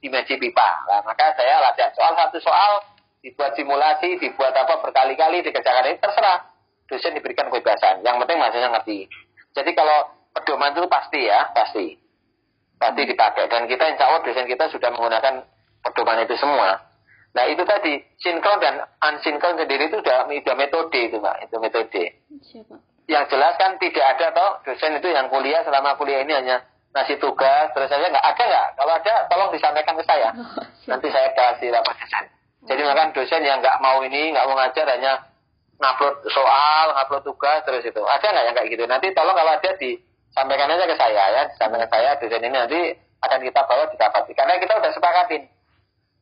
[0.00, 0.68] dimensi pipa.
[0.86, 2.84] Nah, maka saya latihan soal satu soal,
[3.20, 6.54] dibuat simulasi, dibuat apa berkali-kali, dikerjakan ini terserah.
[6.86, 8.06] Dosen diberikan kebebasan.
[8.06, 8.98] Yang penting mahasiswa ngerti.
[9.58, 11.98] Jadi kalau pedoman itu pasti ya, pasti.
[12.78, 13.50] Pasti dipakai.
[13.50, 15.42] Dan kita insya Allah dosen kita sudah menggunakan
[15.82, 16.85] pedoman itu semua.
[17.32, 22.04] Nah itu tadi, sinkron dan unsinkron sendiri itu sudah, sudah metode itu Mbak, itu metode.
[22.40, 22.76] Siapa?
[23.06, 27.20] Yang jelas kan tidak ada toh dosen itu yang kuliah selama kuliah ini hanya ngasih
[27.20, 28.68] tugas, terus saja nggak ada nggak?
[28.80, 30.32] Kalau ada, tolong disampaikan ke saya.
[30.32, 32.24] Oh, Nanti saya kasih rapat dosen.
[32.66, 32.86] Jadi oh.
[32.88, 35.12] makan dosen yang nggak mau ini, nggak mau ngajar hanya
[35.76, 38.00] ngupload soal, ngupload tugas terus itu.
[38.00, 38.84] Ada nggak yang kayak gitu?
[38.88, 42.80] Nanti tolong kalau ada disampaikan aja ke saya ya, disampaikan ke saya dosen ini nanti
[43.22, 44.32] akan kita bawa didapati.
[44.32, 45.42] Karena kita udah sepakatin.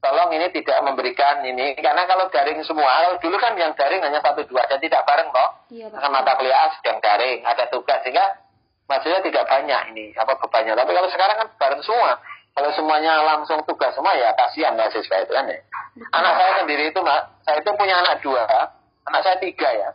[0.04, 4.20] Tolong ini tidak memberikan ini karena kalau daring semua, kalau dulu kan yang daring hanya
[4.20, 5.50] satu dua dan tidak bareng kok.
[5.72, 8.44] Iya, karena mata kuliah A sedang daring, ada tugas sehingga
[8.84, 10.76] maksudnya tidak banyak ini apa bebannya.
[10.76, 12.20] Tapi kalau sekarang kan bareng semua.
[12.54, 15.58] Kalau semuanya langsung tugas semua ya kasihan mahasiswa itu kan ya.
[16.14, 18.46] Anak saya sendiri itu, Mak, saya itu punya anak dua,
[19.10, 19.90] anak saya tiga ya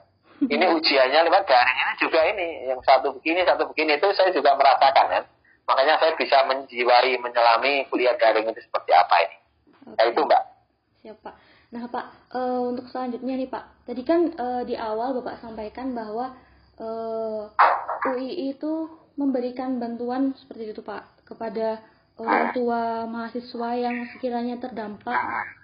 [0.47, 4.55] ini ujiannya lewat daring ini juga ini yang satu begini satu begini itu saya juga
[4.55, 5.23] merasakan kan
[5.67, 9.37] makanya saya bisa menjiwai menyelami kuliah daring itu seperti apa ini
[9.85, 10.43] nah itu mbak
[10.99, 11.35] siap pak
[11.69, 16.33] nah pak uh, untuk selanjutnya nih pak tadi kan uh, di awal bapak sampaikan bahwa
[16.79, 18.87] uh, eh, UI itu
[19.19, 21.83] memberikan bantuan seperti itu Pak kepada
[22.15, 25.15] orang tua mahasiswa yang sekiranya terdampak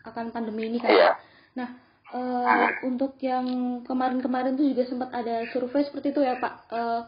[0.03, 0.91] akan pandemi ini kan.
[0.91, 1.11] Iya.
[1.55, 1.69] Nah,
[2.11, 6.53] uh, untuk yang kemarin-kemarin itu juga sempat ada survei seperti itu ya Pak.
[6.71, 7.01] Uh,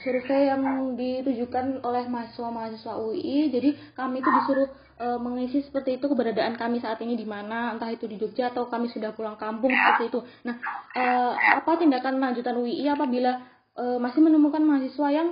[0.00, 0.62] survei yang
[0.96, 3.48] ditujukan oleh mahasiswa-mahasiswa UI.
[3.52, 4.68] Jadi kami itu disuruh
[5.00, 8.66] uh, mengisi seperti itu keberadaan kami saat ini di mana, entah itu di Jogja atau
[8.66, 10.20] kami sudah pulang kampung seperti itu.
[10.44, 10.56] Nah,
[10.96, 13.40] uh, apa tindakan lanjutan UI apabila
[13.76, 15.28] uh, masih menemukan mahasiswa yang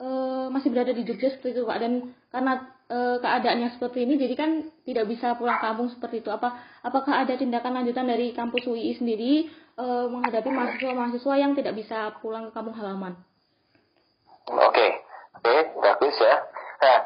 [0.00, 1.92] uh, masih berada di Jogja seperti itu Pak dan
[2.30, 4.50] karena e, keadaannya seperti ini jadi kan
[4.86, 9.50] tidak bisa pulang kampung seperti itu apa apakah ada tindakan lanjutan dari kampus UI sendiri
[9.74, 13.14] e, menghadapi mahasiswa-mahasiswa yang tidak bisa pulang ke kampung halaman
[14.50, 14.74] oke.
[14.74, 14.90] Okay.
[15.38, 16.36] oke okay, bagus ya.
[16.80, 16.98] Nah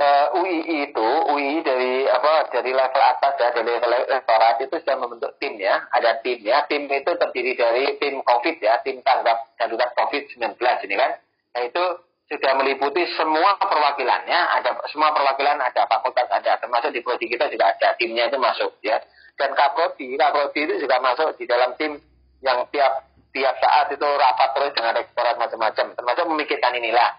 [0.00, 0.56] uh, eh, UI
[0.88, 5.56] itu UI dari apa dari level atas ya dari level rektorat itu sudah membentuk tim
[5.60, 5.88] ya.
[5.92, 6.64] Ada tim ya.
[6.68, 10.56] Tim itu terdiri dari tim COVID ya tim tanggap darurat COVID-19
[10.88, 11.12] ini kan.
[11.56, 11.84] Nah itu
[12.30, 17.74] sudah meliputi semua perwakilannya, ada semua perwakilan ada fakultas ada, termasuk di prodi kita juga
[17.74, 17.98] ada.
[17.98, 19.02] Timnya itu masuk ya.
[19.34, 21.98] Dan kaprodi, kaprodi itu juga masuk di dalam tim
[22.38, 27.10] yang tiap tiap saat itu rapat terus dengan rektorat macam-macam, termasuk memikirkan inilah.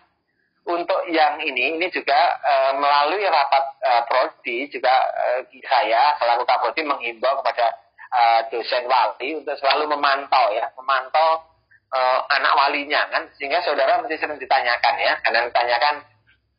[0.62, 5.26] Untuk yang ini, ini juga e, melalui rapat e, prodi juga e,
[5.66, 7.82] saya selaku kaprodi menghimbau kepada
[8.14, 8.22] e,
[8.54, 11.52] dosen wali untuk selalu memantau ya, memantau
[11.92, 13.28] uh, anak walinya kan.
[13.36, 15.14] Sehingga saudara mesti sering ditanyakan ya.
[15.22, 15.96] Karena ditanyakan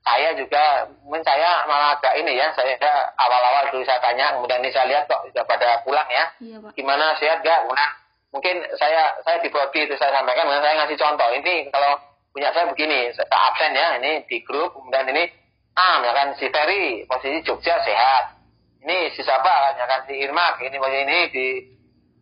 [0.02, 2.74] saya juga mungkin saya malah agak ini ya saya
[3.14, 6.26] awal-awal dulu saya tanya kemudian ini saya lihat kok sudah pada pulang ya.
[6.42, 6.70] Iya, Pak.
[6.74, 7.90] gimana sehat gak nah,
[8.32, 11.28] mungkin saya saya di prodi itu saya sampaikan saya ngasih contoh.
[11.36, 12.00] Ini kalau
[12.32, 15.28] punya saya begini saya absen ya ini di grup kemudian ini
[15.76, 18.40] ah ya kan si Ferry posisi Jogja sehat.
[18.82, 21.46] Ini si siapa ya kan si Irma ini posisi ini di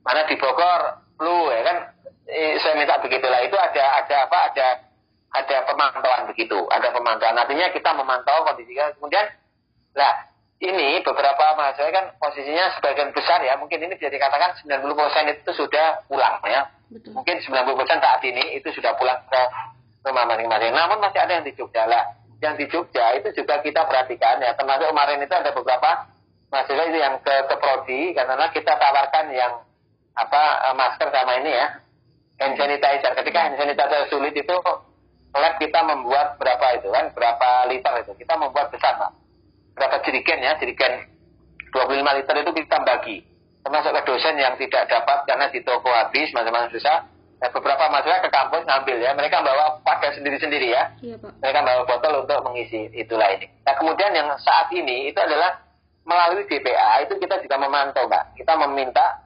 [0.04, 0.80] mana di Bogor
[1.16, 1.78] flu ya kan.
[2.30, 3.42] Saya minta begitulah.
[3.42, 4.68] Itu ada ada apa ada
[5.34, 7.38] ada pemantauan begitu ada pemantauan.
[7.38, 9.26] Artinya kita memantau kondisinya kemudian
[9.98, 10.29] lah
[10.60, 16.04] ini beberapa mahasiswa kan posisinya sebagian besar ya mungkin ini bisa dikatakan 90% itu sudah
[16.04, 17.16] pulang ya Betul.
[17.16, 19.42] mungkin 90% saat ini itu sudah pulang ke
[20.04, 22.04] rumah masing-masing namun masih ada yang di Jogja lah
[22.44, 25.90] yang di Jogja itu juga kita perhatikan ya termasuk kemarin itu ada beberapa
[26.52, 29.52] mahasiswa itu yang ke, ke prodi karena kita tawarkan yang
[30.12, 31.66] apa masker sama ini ya
[32.40, 33.12] hand sanitizer.
[33.14, 34.56] Ketika hand sanitizer sulit itu
[35.30, 38.12] lab kita membuat berapa itu kan, berapa liter itu.
[38.24, 39.12] Kita membuat besar Pak.
[39.74, 41.06] Berapa jerigen ya, jerigen
[41.72, 43.16] 25 liter itu kita bagi.
[43.60, 47.04] Termasuk ke dosen yang tidak dapat karena di toko habis, macam-macam susah.
[47.40, 50.92] Nah, beberapa mahasiswa ke kampus ngambil ya, mereka bawa pada sendiri-sendiri ya.
[51.00, 51.40] Iya, Pak.
[51.40, 53.48] Mereka bawa botol untuk mengisi itulah ini.
[53.64, 55.56] Nah kemudian yang saat ini itu adalah
[56.04, 58.36] melalui DPA itu kita juga memantau Pak.
[58.36, 59.24] Kita meminta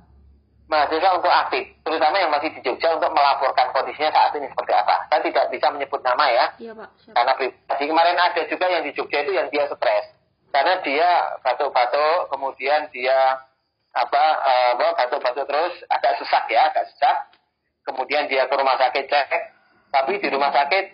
[0.68, 4.96] mahasiswa untuk aktif, terutama yang masih di Jogja untuk melaporkan kondisinya saat ini seperti apa.
[5.12, 6.88] Saya tidak bisa menyebut nama ya, iya, Pak.
[7.12, 10.04] karena pribadi kemarin ada juga yang di Jogja itu yang dia stres,
[10.54, 11.10] karena dia
[11.42, 13.42] batuk-batuk, kemudian dia
[13.90, 17.34] apa uh, batuk-batuk terus, agak sesak ya, agak sesak,
[17.82, 19.30] kemudian dia ke rumah sakit cek,
[19.90, 20.84] tapi di rumah sakit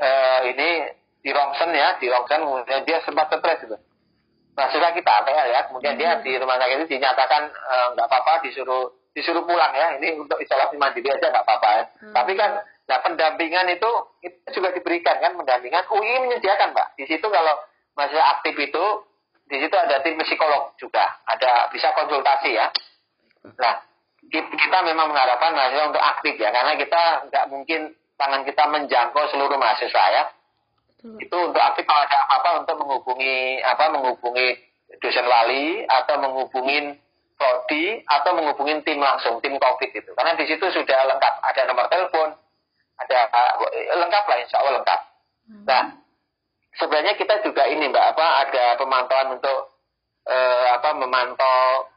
[0.00, 0.88] uh, ini
[1.20, 3.76] di rongsen ya, di rongsen kemudian dia sempat stres itu.
[4.56, 8.40] Mahasiswa kita APL ya, kemudian dia di rumah sakit itu dinyatakan eh, nggak uh, apa-apa,
[8.48, 11.84] disuruh disuruh pulang ya ini untuk isolasi mandiri aja nggak apa-apa ya.
[12.02, 12.14] Hmm.
[12.16, 12.50] Tapi kan
[12.88, 13.90] nah pendampingan itu
[14.24, 17.54] itu juga diberikan kan pendampingan UI menyediakan pak di situ kalau
[17.94, 18.84] masih aktif itu
[19.50, 22.70] di situ ada tim psikolog juga ada bisa konsultasi ya.
[23.58, 23.74] Nah
[24.30, 27.80] kita memang mengharapkan mahasiswa untuk aktif ya karena kita nggak mungkin
[28.14, 30.24] tangan kita menjangkau seluruh mahasiswa ya.
[31.02, 31.18] Hmm.
[31.18, 34.70] Itu untuk aktif kalau ada apa-apa untuk menghubungi apa menghubungi
[35.02, 37.00] dosen wali atau menghubungin
[37.40, 40.10] prodi atau menghubungi tim langsung, tim COVID itu.
[40.12, 42.36] Karena di situ sudah lengkap, ada nomor telepon,
[43.00, 45.00] ada uh, lengkap lah, insya Allah lengkap.
[45.48, 45.64] Hmm.
[45.64, 45.82] Nah,
[46.78, 49.58] sebenarnya kita juga ini mbak apa ada pemantauan untuk
[50.26, 51.90] uh, apa memantau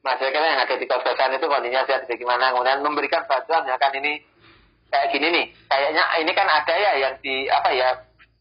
[0.00, 4.24] masyarakat yang ada di kos-kosan itu kondisinya sehat bagaimana, kemudian memberikan bantuan ya kan ini
[4.88, 7.90] kayak gini nih, kayaknya ini kan ada ya yang di apa ya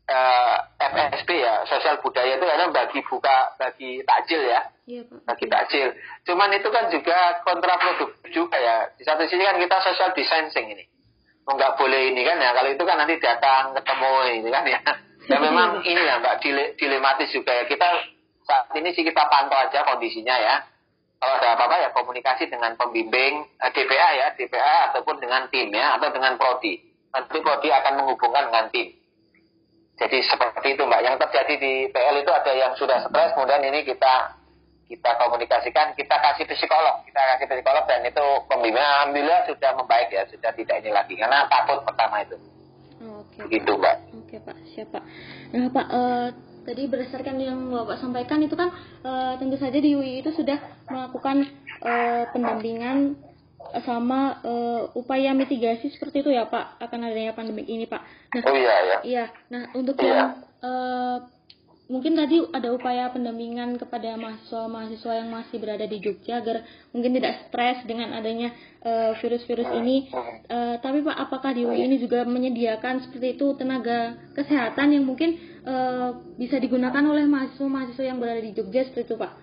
[0.10, 4.62] uh, eh, FSB ya sosial budaya itu karena bagi buka bagi takjil ya.
[4.90, 5.94] Iya, bagi takjil.
[6.26, 8.90] Cuman itu kan juga kontraproduktif juga ya.
[8.98, 10.88] Di satu sisi kan kita social distancing ini.
[11.46, 12.56] Nggak boleh ini kan ya.
[12.58, 14.10] Kalau itu kan nanti datang ketemu
[14.42, 14.80] ini kan ya
[15.30, 17.88] ya memang ini ya mbak dile, dilematis juga ya kita
[18.44, 20.66] saat ini sih kita pantau aja kondisinya ya
[21.22, 26.02] kalau ada apa-apa ya komunikasi dengan pembimbing eh, DPA ya DPA ataupun dengan tim ya
[26.02, 26.82] atau dengan prodi
[27.14, 29.00] nanti prodi akan menghubungkan dengan tim
[30.00, 31.02] jadi seperti itu Mbak.
[31.04, 34.40] Yang terjadi di PL itu ada yang sudah stres, kemudian ini kita
[34.90, 40.26] kita komunikasikan, kita kasih psikolog, kita kasih psikolog dan itu pembimbing alhamdulillah sudah membaik ya,
[40.26, 42.40] sudah tidak ini lagi karena takut pertama itu.
[43.06, 43.46] Oke.
[43.46, 43.96] Begitu Mbak.
[44.30, 44.38] Oke.
[44.46, 45.04] Pak, siap Pak.
[45.58, 46.28] Nah Pak, uh,
[46.62, 48.70] tadi berdasarkan yang Bapak sampaikan itu kan
[49.02, 51.50] uh, tentu saja di UI itu sudah melakukan
[51.82, 53.18] uh, pendampingan
[53.82, 58.02] sama uh, upaya mitigasi seperti itu ya Pak akan adanya pandemi ini Pak.
[58.38, 58.98] Nah, oh iya ya.
[59.02, 59.26] Iya.
[59.50, 60.06] Nah untuk iya.
[60.14, 60.30] yang
[60.62, 61.18] uh,
[61.90, 66.62] mungkin tadi ada upaya pendampingan kepada mahasiswa-mahasiswa yang masih berada di Jogja agar
[66.94, 68.54] mungkin tidak stres dengan adanya
[68.86, 70.14] uh, virus-virus ini.
[70.46, 75.42] Uh, tapi Pak, apakah di UI ini juga menyediakan seperti itu tenaga kesehatan yang mungkin
[75.66, 79.34] uh, bisa digunakan oleh mahasiswa-mahasiswa yang berada di Jogja seperti itu Pak?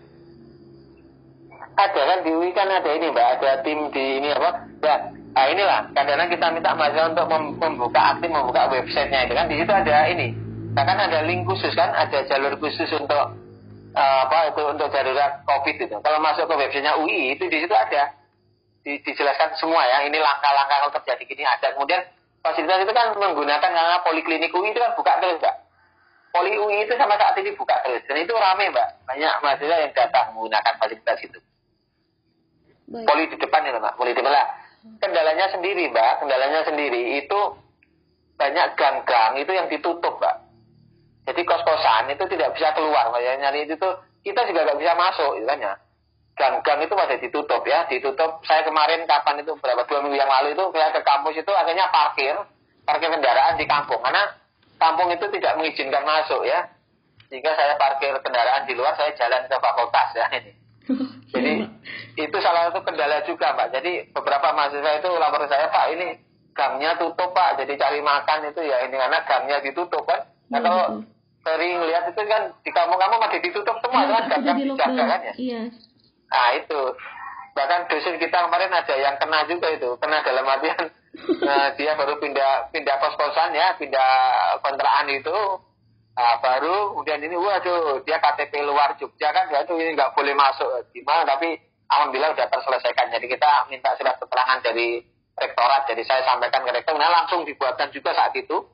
[1.77, 4.71] Ada kan di UI kan ada ini Mbak, ada tim di ini apa?
[4.87, 4.97] Ya,
[5.35, 7.27] nah inilah kadang-kadang kita minta mahasiswa untuk
[7.59, 10.46] membuka aktif membuka websitenya itu kan di situ ada ini
[10.77, 13.33] bahkan ada link khusus kan ada jalur khusus untuk
[13.97, 15.97] uh, apa itu untuk darurat covid itu.
[15.97, 18.13] Kalau masuk ke websitenya UI itu di situ ada.
[18.85, 21.73] Di, dijelaskan semua ya ini langkah-langkah kalau terjadi gini ada.
[21.73, 22.05] Kemudian
[22.45, 25.57] fasilitas itu kan menggunakan karena poliklinik UI itu kan buka terus mbak.
[26.37, 28.89] Poli UI itu sama saat ini buka terus dan itu rame mbak.
[29.09, 31.41] Banyak mahasiswa yang datang menggunakan fasilitas itu.
[32.87, 33.03] Baik.
[33.09, 33.97] poli di depan ya mbak.
[33.97, 34.45] Poli di depan.
[35.01, 36.13] Kendalanya sendiri mbak.
[36.21, 37.41] Kendalanya sendiri itu
[38.37, 40.46] banyak gang-gang itu yang ditutup mbak
[41.27, 43.11] jadi kos-kosan itu tidak bisa keluar.
[43.11, 45.75] Kayak nyari itu tuh kita juga nggak bisa masuk, gitu kan ya.
[46.37, 48.39] Gang-gang itu masih ditutup ya, ditutup.
[48.47, 51.91] Saya kemarin kapan itu berapa dua minggu yang lalu itu saya ke kampus itu akhirnya
[51.91, 52.37] parkir,
[52.87, 54.39] parkir kendaraan di kampung karena
[54.79, 56.71] kampung itu tidak mengizinkan masuk ya.
[57.27, 60.53] Sehingga saya parkir kendaraan di luar, saya jalan ke fakultas ya ini.
[61.35, 61.53] Jadi
[62.23, 63.75] itu salah satu kendala juga Pak.
[63.75, 66.23] Jadi beberapa mahasiswa itu lapor saya Pak ini
[66.55, 67.59] gangnya tutup Pak.
[67.59, 70.31] Jadi cari makan itu ya ini karena gangnya ditutup kan.
[70.47, 71.03] Nah,
[71.47, 74.43] sering lihat itu kan di kampung-kampung masih ditutup semua ya, kan?
[74.43, 75.33] gak dijaga kan ya?
[75.39, 75.61] iya.
[76.27, 76.83] nah itu.
[77.57, 80.93] Bahkan dosen kita kemarin ada yang kena juga itu kena dalam artian
[81.41, 84.11] nah, dia baru pindah pindah kos-kosan ya pindah
[84.61, 85.39] kontrakan itu.
[86.17, 90.69] Nah, baru kemudian ini waduh dia KTP luar Jogja kan ya ini nggak boleh masuk.
[90.93, 91.25] Gimana?
[91.25, 91.57] Tapi
[91.89, 93.09] alhamdulillah sudah terselesaikan.
[93.17, 95.01] Jadi kita minta surat keterangan dari
[95.37, 95.89] rektorat.
[95.89, 96.97] Jadi saya sampaikan ke rektor.
[97.01, 98.65] Nah langsung dibuatkan juga saat itu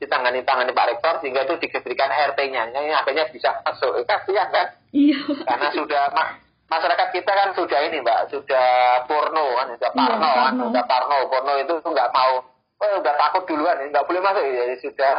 [0.00, 4.00] ditangani tangani Pak Rektor sehingga itu diberikan RT-nya ini akhirnya bisa masuk.
[4.08, 4.66] Kasihan kan?
[4.96, 5.20] Iya.
[5.44, 6.24] Karena sudah ma
[6.72, 9.76] masyarakat kita kan sudah ini mbak sudah porno kan?
[9.76, 11.18] Sudah iya, parno iya, kan sudah parno.
[11.28, 12.34] Porno itu tuh nggak mau
[12.80, 14.42] oh udah takut duluan nggak boleh masuk.
[14.48, 15.12] Ya sudah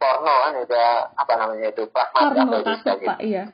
[0.00, 0.52] porno kan?
[0.64, 3.44] Sudah apa namanya itu pak parno takut pak iya.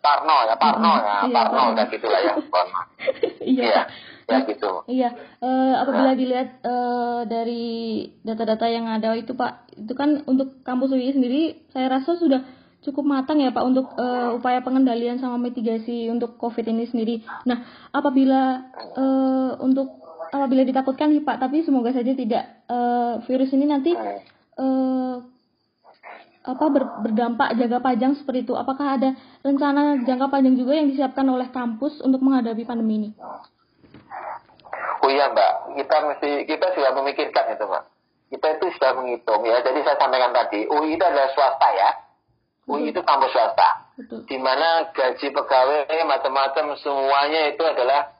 [0.00, 2.80] Parno ya parno ya iya, parno udah gitulah ya porno
[3.44, 3.82] iya, iya
[4.30, 4.70] ya gitu.
[4.86, 5.10] Iya,
[5.42, 11.10] uh, apabila dilihat uh, dari data-data yang ada itu Pak, itu kan untuk kampus UI
[11.10, 12.40] sendiri saya rasa sudah
[12.80, 17.20] cukup matang ya Pak untuk uh, upaya pengendalian sama mitigasi untuk COVID ini sendiri.
[17.44, 17.60] Nah,
[17.92, 20.00] apabila uh, untuk
[20.32, 25.16] apabila ditakutkan nih Pak, tapi semoga saja tidak uh, virus ini nanti uh,
[26.40, 28.56] apa ber, berdampak jangka panjang seperti itu.
[28.56, 29.12] Apakah ada
[29.44, 33.10] rencana jangka panjang juga yang disiapkan oleh kampus untuk menghadapi pandemi ini?
[35.00, 37.84] Oh iya mbak, kita mesti kita sudah memikirkan itu mbak.
[38.30, 39.58] Kita itu sudah menghitung ya.
[39.64, 41.90] Jadi saya sampaikan tadi, UI itu adalah swasta ya.
[42.70, 43.68] UI itu kampus swasta.
[44.30, 48.14] Di mana gaji pegawai macam-macam semuanya itu adalah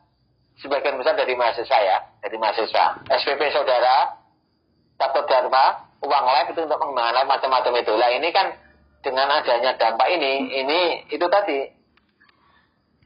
[0.59, 2.85] sebagian besar dari mahasiswa ya, dari mahasiswa.
[3.07, 4.19] SPP saudara,
[4.99, 7.93] satu dharma, uang lab itu untuk pengembangan macam-macam itu.
[7.95, 8.47] Lah ini kan
[9.01, 11.80] dengan adanya dampak ini, ini itu tadi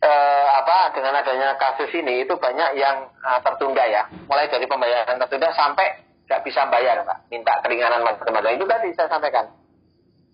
[0.05, 4.05] eh, apa dengan adanya kasus ini itu banyak yang uh, tertunda ya.
[4.29, 7.25] Mulai dari pembayaran tertunda sampai nggak bisa bayar pak.
[7.33, 8.53] Minta keringanan macam-macam.
[8.53, 9.49] Itu tadi saya sampaikan.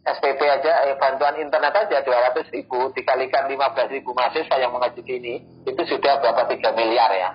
[0.00, 5.44] SPP aja eh, bantuan internet aja 200 ribu dikalikan 15 ribu mahasiswa yang mengajukan ini
[5.68, 7.30] itu sudah berapa 3 miliar ya.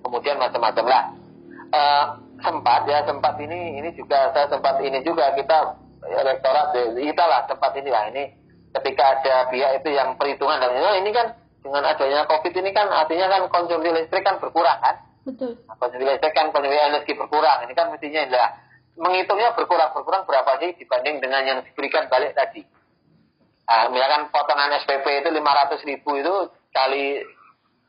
[0.00, 1.04] Kemudian macam-macam lah.
[1.74, 2.04] Uh,
[2.38, 5.74] sempat ya sempat ini ini juga saya sempat ini juga kita
[6.22, 8.04] rektorat kita lah sempat ini lah.
[8.14, 8.24] Ini
[8.78, 10.70] ketika ada pihak itu yang perhitungan dan
[11.02, 15.00] ini kan dengan adanya COVID ini kan artinya kan konsumsi listrik kan berkurang kan?
[15.24, 15.56] Betul.
[15.64, 17.64] Nah, konsumsi listrik kan konsumsi energi berkurang.
[17.64, 18.48] Ini kan mestinya adalah
[19.00, 22.60] menghitungnya berkurang berkurang berapa sih dibanding dengan yang diberikan balik tadi.
[23.64, 26.34] Nah, misalkan potongan SPP itu 500 ribu itu
[26.68, 27.24] kali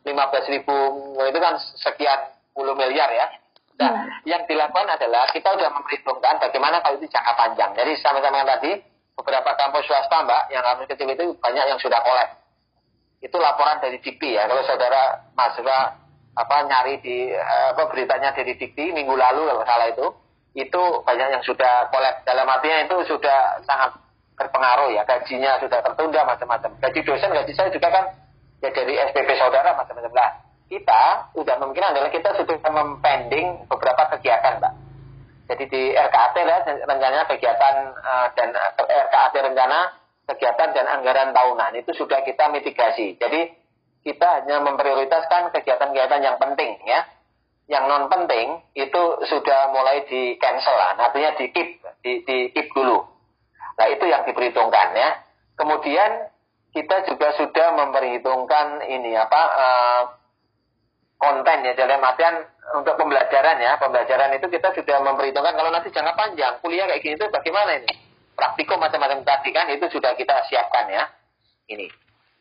[0.07, 0.78] 15 ribu
[1.19, 3.28] itu kan sekian puluh miliar ya.
[3.76, 4.23] Nah, hmm.
[4.23, 7.76] yang dilakukan adalah kita sudah memperhitungkan bagaimana kalau itu jangka panjang.
[7.76, 8.71] Jadi sama-sama yang tadi
[9.19, 12.44] beberapa kampus swasta mbak yang kampus kecil itu banyak yang sudah kolek
[13.26, 14.45] itu laporan dari Dikti ya.
[14.45, 15.97] Kalau saudara mahasiswa
[16.36, 17.34] apa nyari di
[17.73, 20.07] apa beritanya dari Dikti minggu lalu kalau salah itu,
[20.53, 23.97] itu banyak yang sudah kolek dalam artinya itu sudah sangat
[24.36, 26.69] berpengaruh ya gajinya sudah tertunda macam-macam.
[26.80, 28.05] Gaji dosen gaji saya juga kan
[28.61, 30.30] ya dari SPP saudara macam-macam lah.
[30.65, 34.73] Kita sudah memungkinkan adalah kita sudah mempending beberapa kegiatan, Mbak.
[35.45, 36.59] Jadi di RKAT lah
[36.89, 38.49] rencana kegiatan uh, dan
[38.82, 39.93] RKAT rencana
[40.26, 43.17] kegiatan dan anggaran tahunan itu sudah kita mitigasi.
[43.17, 43.53] Jadi
[44.05, 47.05] kita hanya memprioritaskan kegiatan-kegiatan yang penting ya.
[47.65, 52.69] Yang non penting itu sudah mulai di cancel lah, artinya di keep, di, di keep
[52.78, 53.01] dulu.
[53.82, 55.09] Nah itu yang diperhitungkan ya.
[55.57, 56.30] Kemudian
[56.69, 60.01] kita juga sudah memperhitungkan ini apa uh,
[61.17, 62.45] konten ya dalam artian
[62.76, 67.15] untuk pembelajaran ya pembelajaran itu kita sudah memperhitungkan kalau nanti jangka panjang kuliah kayak gini
[67.15, 68.04] itu bagaimana ini
[68.36, 71.03] praktikum macam-macam tadi kan itu sudah kita siapkan ya.
[71.71, 71.88] Ini.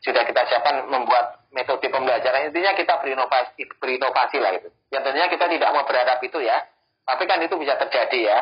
[0.05, 2.53] Sudah kita siapkan membuat metode pembelajaran.
[2.53, 4.68] Intinya kita berinovasi berinovasi lah itu.
[4.92, 6.61] Yang tentunya kita tidak mau berharap itu ya.
[7.09, 8.38] Tapi kan itu bisa terjadi ya.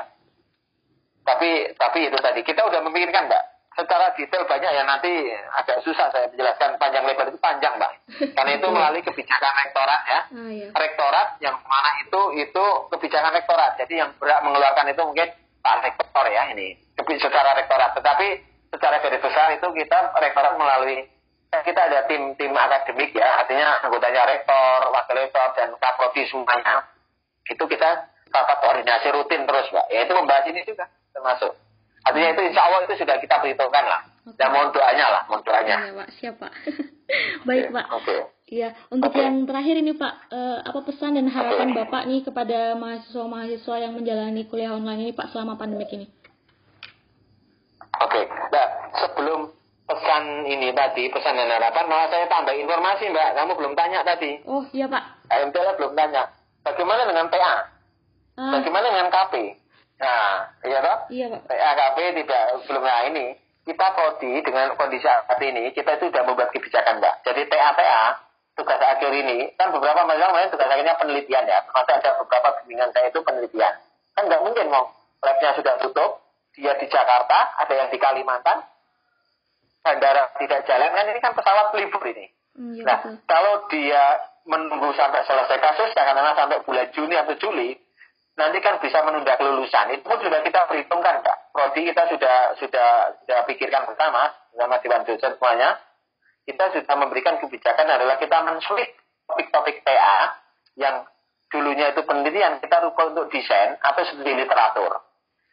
[1.22, 2.40] Tapi tapi itu tadi.
[2.42, 3.44] Kita udah memikirkan mbak.
[3.72, 5.12] Secara detail banyak ya nanti
[5.54, 6.82] agak susah saya menjelaskan.
[6.82, 7.92] Panjang lebar itu panjang mbak.
[8.36, 10.20] Karena itu melalui kebijakan rektorat ya.
[10.34, 10.68] Oh, iya.
[10.74, 13.78] rektorat yang mana itu itu kebijakan rektorat.
[13.78, 15.30] Jadi yang berhak mengeluarkan itu mungkin
[15.62, 18.26] pak rektor ya ini secara rektorat tetapi
[18.72, 21.08] secara garis besar itu kita rektorat melalui
[21.52, 26.88] kita ada tim tim akademik ya artinya anggotanya rektor wakil rektor dan kaprodi semuanya
[27.48, 31.52] itu kita rapat koordinasi rutin terus mbak ya itu membahas ini juga termasuk
[32.02, 34.02] Artinya itu insya Allah itu sudah kita perhitungkan lah.
[34.22, 34.38] Okay.
[34.38, 35.76] Dan mohon doanya lah, mohon doanya.
[35.86, 36.52] Iya Pak, siap Pak.
[37.48, 37.74] Baik okay.
[37.74, 37.86] Pak.
[37.94, 38.16] Oke.
[38.52, 39.22] Iya, untuk okay.
[39.24, 41.78] yang terakhir ini Pak, eh, apa pesan dan harapan okay.
[41.78, 46.06] Bapak nih kepada mahasiswa-mahasiswa yang menjalani kuliah online ini Pak selama pandemi ini?
[48.02, 48.24] Oke, okay.
[48.50, 48.66] nah
[48.98, 49.54] sebelum
[49.86, 54.42] pesan ini tadi, pesan dan harapan, malah saya tambah informasi Mbak, kamu belum tanya tadi.
[54.42, 55.30] Oh iya Pak.
[55.30, 56.34] AMTL belum tanya.
[56.66, 57.54] Bagaimana dengan PA?
[58.38, 58.52] Uh.
[58.58, 59.34] Bagaimana dengan KP?
[60.02, 60.98] Nah, iya toh?
[61.14, 61.40] Iya, Pak.
[61.46, 63.26] AKP tidak belum nah ini.
[63.62, 67.14] Kita prodi dengan kondisi saat ini, kita itu sudah membuat kebijakan, Mbak.
[67.22, 68.18] Jadi TATA,
[68.58, 71.62] tugas akhir ini, kan beberapa masalah lain tugas akhirnya penelitian ya.
[71.62, 73.74] Termasuk ada beberapa bimbingan saya itu penelitian.
[74.18, 74.90] Kan nggak mungkin, mau
[75.22, 76.21] labnya sudah tutup,
[76.52, 78.64] dia di Jakarta, ada yang di Kalimantan,
[79.82, 82.26] bandara tidak jalan, kan ini kan pesawat libur ini.
[82.52, 83.16] Iya, nah, betul.
[83.24, 84.04] kalau dia
[84.44, 87.72] menunggu sampai selesai kasus, katakanlah sampai bulan Juni atau Juli,
[88.36, 89.96] nanti kan bisa menunda kelulusan.
[89.96, 91.36] Itu pun sudah kita perhitungkan, Pak.
[91.52, 92.88] Prodi kita sudah sudah
[93.24, 95.80] sudah pikirkan bersama sama Dewan Dosen semuanya.
[96.42, 98.90] Kita sudah memberikan kebijakan adalah kita mensulit
[99.30, 100.42] topik-topik TA
[100.74, 101.06] yang
[101.52, 105.06] dulunya itu penelitian kita rubah untuk desain atau studi literatur.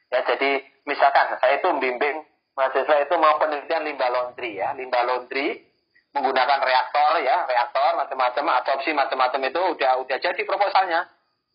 [0.09, 2.25] Ya, jadi misalkan saya itu membimbing
[2.57, 5.61] mahasiswa itu mau penelitian limbah laundry ya, limbah laundry
[6.17, 11.05] menggunakan reaktor ya, reaktor macam-macam, adopsi macam-macam itu udah udah jadi proposalnya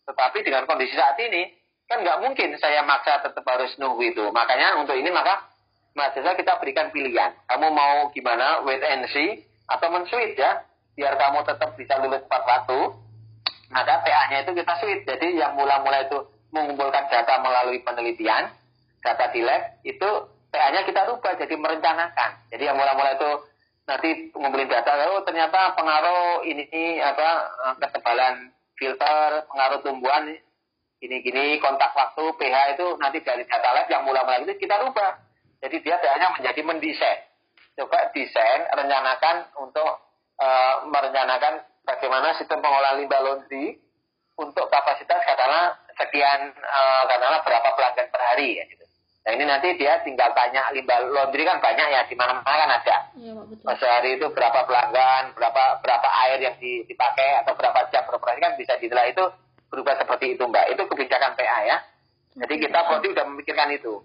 [0.05, 1.49] tetapi dengan kondisi saat ini,
[1.89, 4.25] kan nggak mungkin saya maksa tetap harus nunggu itu.
[4.29, 5.49] Makanya untuk ini maka
[5.97, 7.33] mahasiswa kita berikan pilihan.
[7.49, 10.61] Kamu mau gimana, wait and see, atau men-switch ya,
[10.93, 12.79] biar kamu tetap bisa lulus tepat waktu.
[13.73, 15.03] Maka PA-nya itu kita switch.
[15.09, 16.21] Jadi yang mula-mula itu
[16.53, 18.53] mengumpulkan data melalui penelitian,
[19.05, 20.09] data di lab, itu
[20.49, 22.49] PA-nya kita rubah jadi merencanakan.
[22.49, 23.31] Jadi yang mula-mula itu
[23.85, 30.35] nanti ngumpulin data, oh ternyata pengaruh ini, ini apa ketebalan filter pengaruh tumbuhan
[30.99, 35.21] gini-gini kontak waktu pH itu nanti dari data lab yang mula-mula itu kita rubah
[35.59, 37.19] jadi dia hanya menjadi mendesain
[37.75, 39.89] coba desain rencanakan untuk
[40.39, 43.77] uh, merencanakan bagaimana sistem pengolahan limbah laundry
[44.35, 48.84] untuk kapasitas katakanlah sekian uh, katakanlah berapa pelanggan per hari ya gitu.
[49.25, 52.97] Nah ini nanti dia tinggal tanya limbah laundry kan banyak ya di mana-mana kan ada.
[53.17, 53.33] Iya,
[53.73, 58.77] Sehari itu berapa pelanggan, berapa berapa air yang dipakai atau berapa jam beroperasi kan bisa
[58.77, 59.25] ditentukan itu
[59.73, 60.77] berubah seperti itu Mbak.
[60.77, 61.77] Itu kebijakan PA ya.
[62.37, 63.97] Jadi kita prodi udah memikirkan itu.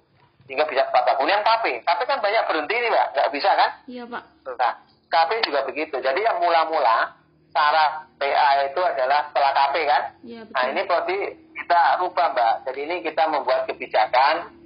[0.49, 1.85] Sehingga bisa tepat Kemudian KP.
[1.85, 3.07] KP kan banyak berhenti nih Mbak.
[3.12, 3.71] Nggak bisa kan?
[3.85, 4.23] Iya Pak.
[4.57, 4.75] Nah,
[5.12, 5.97] KP juga begitu.
[6.01, 7.12] Jadi yang mula-mula
[7.53, 10.03] cara PA itu adalah setelah KP kan?
[10.25, 10.55] Iya, betul.
[10.57, 11.18] Nah ini prodi
[11.61, 12.55] kita rubah Mbak.
[12.73, 14.59] Jadi ini kita membuat kebijakan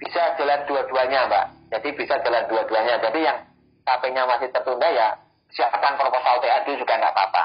[0.00, 1.46] bisa jalan dua-duanya mbak.
[1.70, 2.96] Jadi bisa jalan dua-duanya.
[2.98, 3.38] Jadi yang
[3.84, 5.08] KP-nya masih tertunda ya
[5.52, 7.44] siapkan proposal TA dulu juga nggak apa-apa.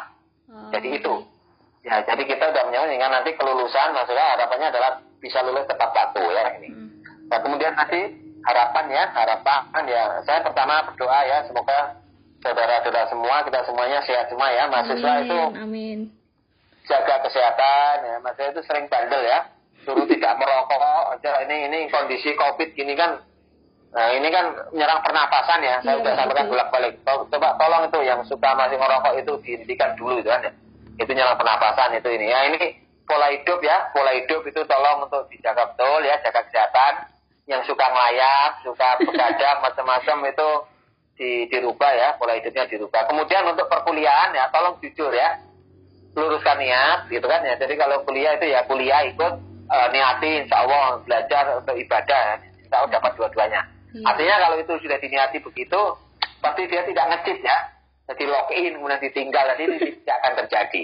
[0.50, 1.14] Oh, jadi itu.
[1.86, 4.92] Ya jadi kita udah menyampaikan nanti kelulusan maksudnya harapannya adalah
[5.22, 6.44] bisa lulus tepat waktu ya.
[6.58, 6.70] Ini.
[6.72, 6.90] Hmm.
[7.30, 8.00] nah kemudian nanti
[8.48, 10.02] harapan ya harapan ya.
[10.24, 11.80] Saya pertama berdoa ya semoga
[12.42, 14.64] saudara-saudara semua kita semuanya sehat semua ya.
[14.72, 16.00] Mahasiswa amin, itu amin.
[16.88, 18.16] jaga kesehatan ya.
[18.22, 19.55] Mahasiswa itu sering bandel ya
[19.86, 21.16] suruh tidak merokok.
[21.16, 23.22] Aja ini ini kondisi covid gini kan
[23.96, 25.80] nah ini kan menyerang pernapasan ya.
[25.80, 29.96] Saya iya, sudah sampaikan bolak balik coba tolong itu yang suka masih merokok itu dihentikan
[29.96, 30.52] dulu itu kan ya.
[31.00, 32.28] Itu nyerang pernapasan itu ini.
[32.28, 32.60] Ya ini
[33.08, 33.96] pola hidup ya.
[33.96, 36.20] Pola hidup itu tolong untuk dijaga betul ya.
[36.20, 36.94] Jaga kesehatan.
[37.46, 40.50] Yang suka ngelayap suka begadang macam-macam itu
[41.16, 42.10] di, dirubah ya.
[42.20, 43.08] Pola hidupnya dirubah.
[43.08, 45.40] Kemudian untuk perkuliahan ya tolong jujur ya.
[46.20, 47.56] Luruskan niat gitu kan ya.
[47.56, 52.76] Jadi kalau kuliah itu ya kuliah ikut uh, niati insya Allah belajar untuk ibadah, insya
[52.82, 53.62] Allah dapat dua-duanya.
[53.96, 54.06] Hmm.
[54.06, 55.82] Artinya kalau itu sudah diniati begitu,
[56.44, 57.58] pasti dia tidak ngecit ya.
[58.06, 60.84] Jadi login kemudian ditinggal, jadi ini tidak akan terjadi.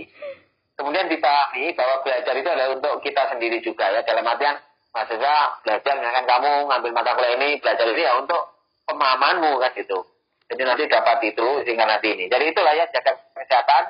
[0.74, 4.02] Kemudian dipahami bahwa belajar itu adalah untuk kita sendiri juga ya.
[4.02, 4.58] Dalam artian,
[4.90, 8.42] maksudnya belajar misalkan kamu ngambil mata kuliah ini, belajar ini ya untuk
[8.90, 10.02] pemahamanmu kan gitu.
[10.50, 12.26] Jadi nanti dapat itu sehingga nanti ini.
[12.26, 13.84] Jadi itulah ya jaga kesehatan,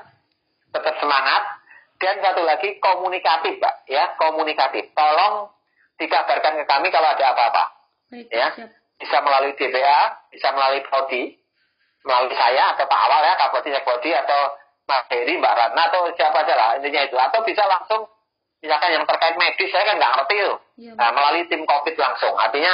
[0.75, 1.60] tetap semangat.
[2.01, 3.85] Dan satu lagi komunikatif, Pak.
[3.85, 4.89] Ya, komunikatif.
[4.97, 5.53] Tolong
[6.01, 7.63] dikabarkan ke kami kalau ada apa-apa.
[8.33, 8.49] Ya,
[8.97, 11.37] bisa melalui DPA, bisa melalui Prodi,
[12.03, 14.57] melalui saya atau Pak Awal ya, Kapolri Sekbodi atau
[14.89, 17.15] Mas Heri, Mbak Ratna atau siapa saja lah intinya itu.
[17.15, 18.09] Atau bisa langsung,
[18.59, 20.57] misalkan yang terkait medis, saya kan nggak ngerti tuh.
[20.81, 22.33] Ya, nah, melalui tim COVID langsung.
[22.35, 22.73] Artinya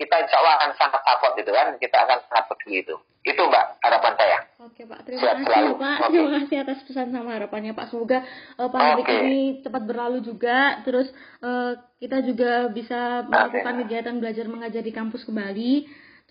[0.00, 2.96] kita insya Allah akan sangat support itu kan, kita akan sangat peduli itu.
[3.20, 4.38] Itu Mbak harapan saya.
[4.64, 5.72] Oke Pak, terima Siap kasih selalu.
[5.76, 5.96] Pak.
[6.00, 6.08] Okay.
[6.08, 7.86] Terima kasih atas pesan sama harapannya Pak.
[7.92, 8.24] Semoga
[8.56, 9.16] uh, pandemi okay.
[9.20, 10.80] ini cepat berlalu juga.
[10.88, 11.12] Terus
[11.44, 13.82] uh, kita juga bisa melakukan okay.
[13.84, 15.72] kegiatan belajar mengajar di kampus kembali.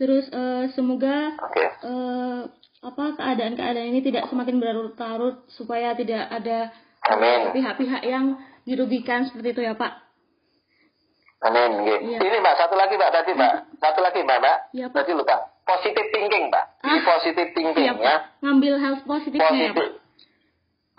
[0.01, 1.67] Terus uh, semoga okay.
[1.86, 2.49] uh,
[2.82, 6.74] apa keadaan-keadaan ini tidak semakin berlarut-larut supaya tidak ada
[7.53, 8.34] pihak-pihak yang
[8.65, 10.09] dirugikan seperti itu ya Pak.
[11.40, 11.72] Amin.
[11.88, 12.20] Ya.
[12.20, 13.54] Ini Mbak satu lagi Mbak tadi Mbak.
[13.80, 14.58] Satu lagi Mbak Mbak.
[14.76, 14.96] Ya, Pak.
[15.08, 15.36] Tadi lupa.
[15.64, 16.66] Positif thinking Mbak.
[16.84, 17.94] Ah, Ini positif thinking ya.
[17.96, 18.16] ya.
[18.44, 19.72] Ngambil hal positifnya Positif.
[19.72, 19.90] ya Pak.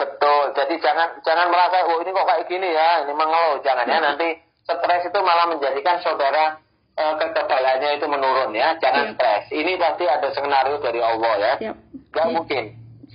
[0.01, 0.43] Betul.
[0.57, 3.61] Jadi jangan jangan merasa oh ini kok kayak gini ya, ini mengeluh.
[3.61, 4.29] Jangan ya, ya nanti
[4.65, 6.57] stres itu malah menjadikan saudara
[6.97, 8.81] uh, kekebalannya itu menurun ya.
[8.81, 9.53] Jangan stres.
[9.53, 11.53] Ini pasti ada skenario dari Allah ya.
[11.61, 12.33] Gak Siap.
[12.33, 12.65] mungkin.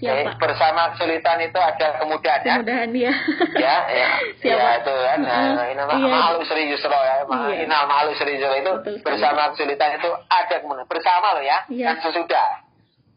[0.05, 0.35] Siap, Pak.
[0.37, 2.53] bersama kesulitan itu ada kemudahan ya.
[2.61, 3.13] Kemudahan ya.
[3.65, 4.09] ya, ya.
[4.39, 5.19] Siap, ya itu kan.
[5.25, 6.07] Nah, ini iya.
[6.09, 7.25] malu seri justru ya.
[7.25, 7.65] Iya.
[7.65, 10.87] Inal malu seri justru itu Betul, bersama kesulitan itu ada kemudahan.
[10.87, 11.57] Bersama loh ya.
[11.67, 11.97] Iya.
[11.97, 12.65] Dan sesudah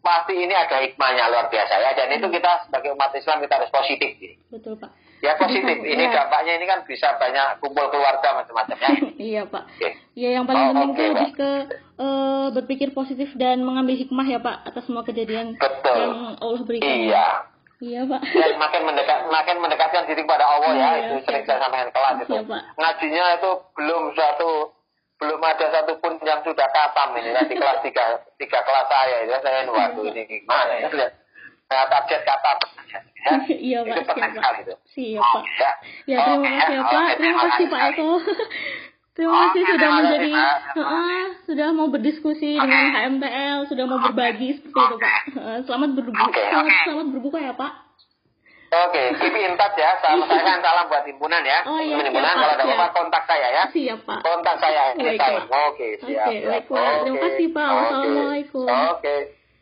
[0.09, 3.69] pasti ini ada hikmahnya luar biasa ya dan itu kita sebagai umat Islam kita harus
[3.69, 4.15] positif
[4.49, 4.89] betul pak
[5.19, 6.25] ya positif ini ya.
[6.25, 8.91] dampaknya ini kan bisa banyak kumpul keluarga macam-macam ya
[9.33, 9.93] iya pak okay.
[10.15, 11.51] ya yang paling oh, penting okay, lebih ke
[11.99, 15.97] uh, berpikir positif dan mengambil hikmah ya pak atas semua kejadian betul.
[15.97, 17.29] yang Allah berikan iya
[17.79, 18.27] Iya pak.
[18.35, 22.27] Dan makin mendekat, makin mendekatkan diri kepada Allah ya, iya, itu sering saya sampaikan kelas
[22.27, 22.35] itu.
[22.35, 22.63] Iya, pak.
[22.75, 24.51] Ngajinya itu belum suatu
[25.19, 29.67] belum ada satupun yang sudah katam ini nanti kelas tiga tiga kelas saya ya saya
[29.67, 30.89] waktu ini gimana ya
[31.69, 32.57] saya target katam
[32.89, 33.01] ya.
[33.69, 34.75] iya pak itu siap pak itu.
[34.89, 35.71] siap pak ya,
[36.09, 38.11] ya terima kasih ya pak terima kasih pak Eko
[39.17, 40.31] terima kasih sudah menjadi
[40.81, 45.21] uh, sudah mau berdiskusi dengan HMTL sudah mau berbagi seperti itu pak
[45.69, 47.73] selamat berbuka selamat, selamat berbuka ya pak
[48.69, 49.97] Oke, keep in touch ya.
[50.05, 51.65] Salam saya salam buat himpunan ya.
[51.65, 53.65] Oh iya, himpunan kalau ada apa kontak saya ya.
[53.73, 54.21] Siap Pak.
[54.21, 54.93] Kontak saya.
[54.93, 56.29] Baik, Oke, siap.
[56.29, 56.93] Oke, baik Pak.
[57.01, 57.71] Terima kasih Pak.
[57.73, 58.69] Wassalamualaikum.
[58.69, 59.38] Oke.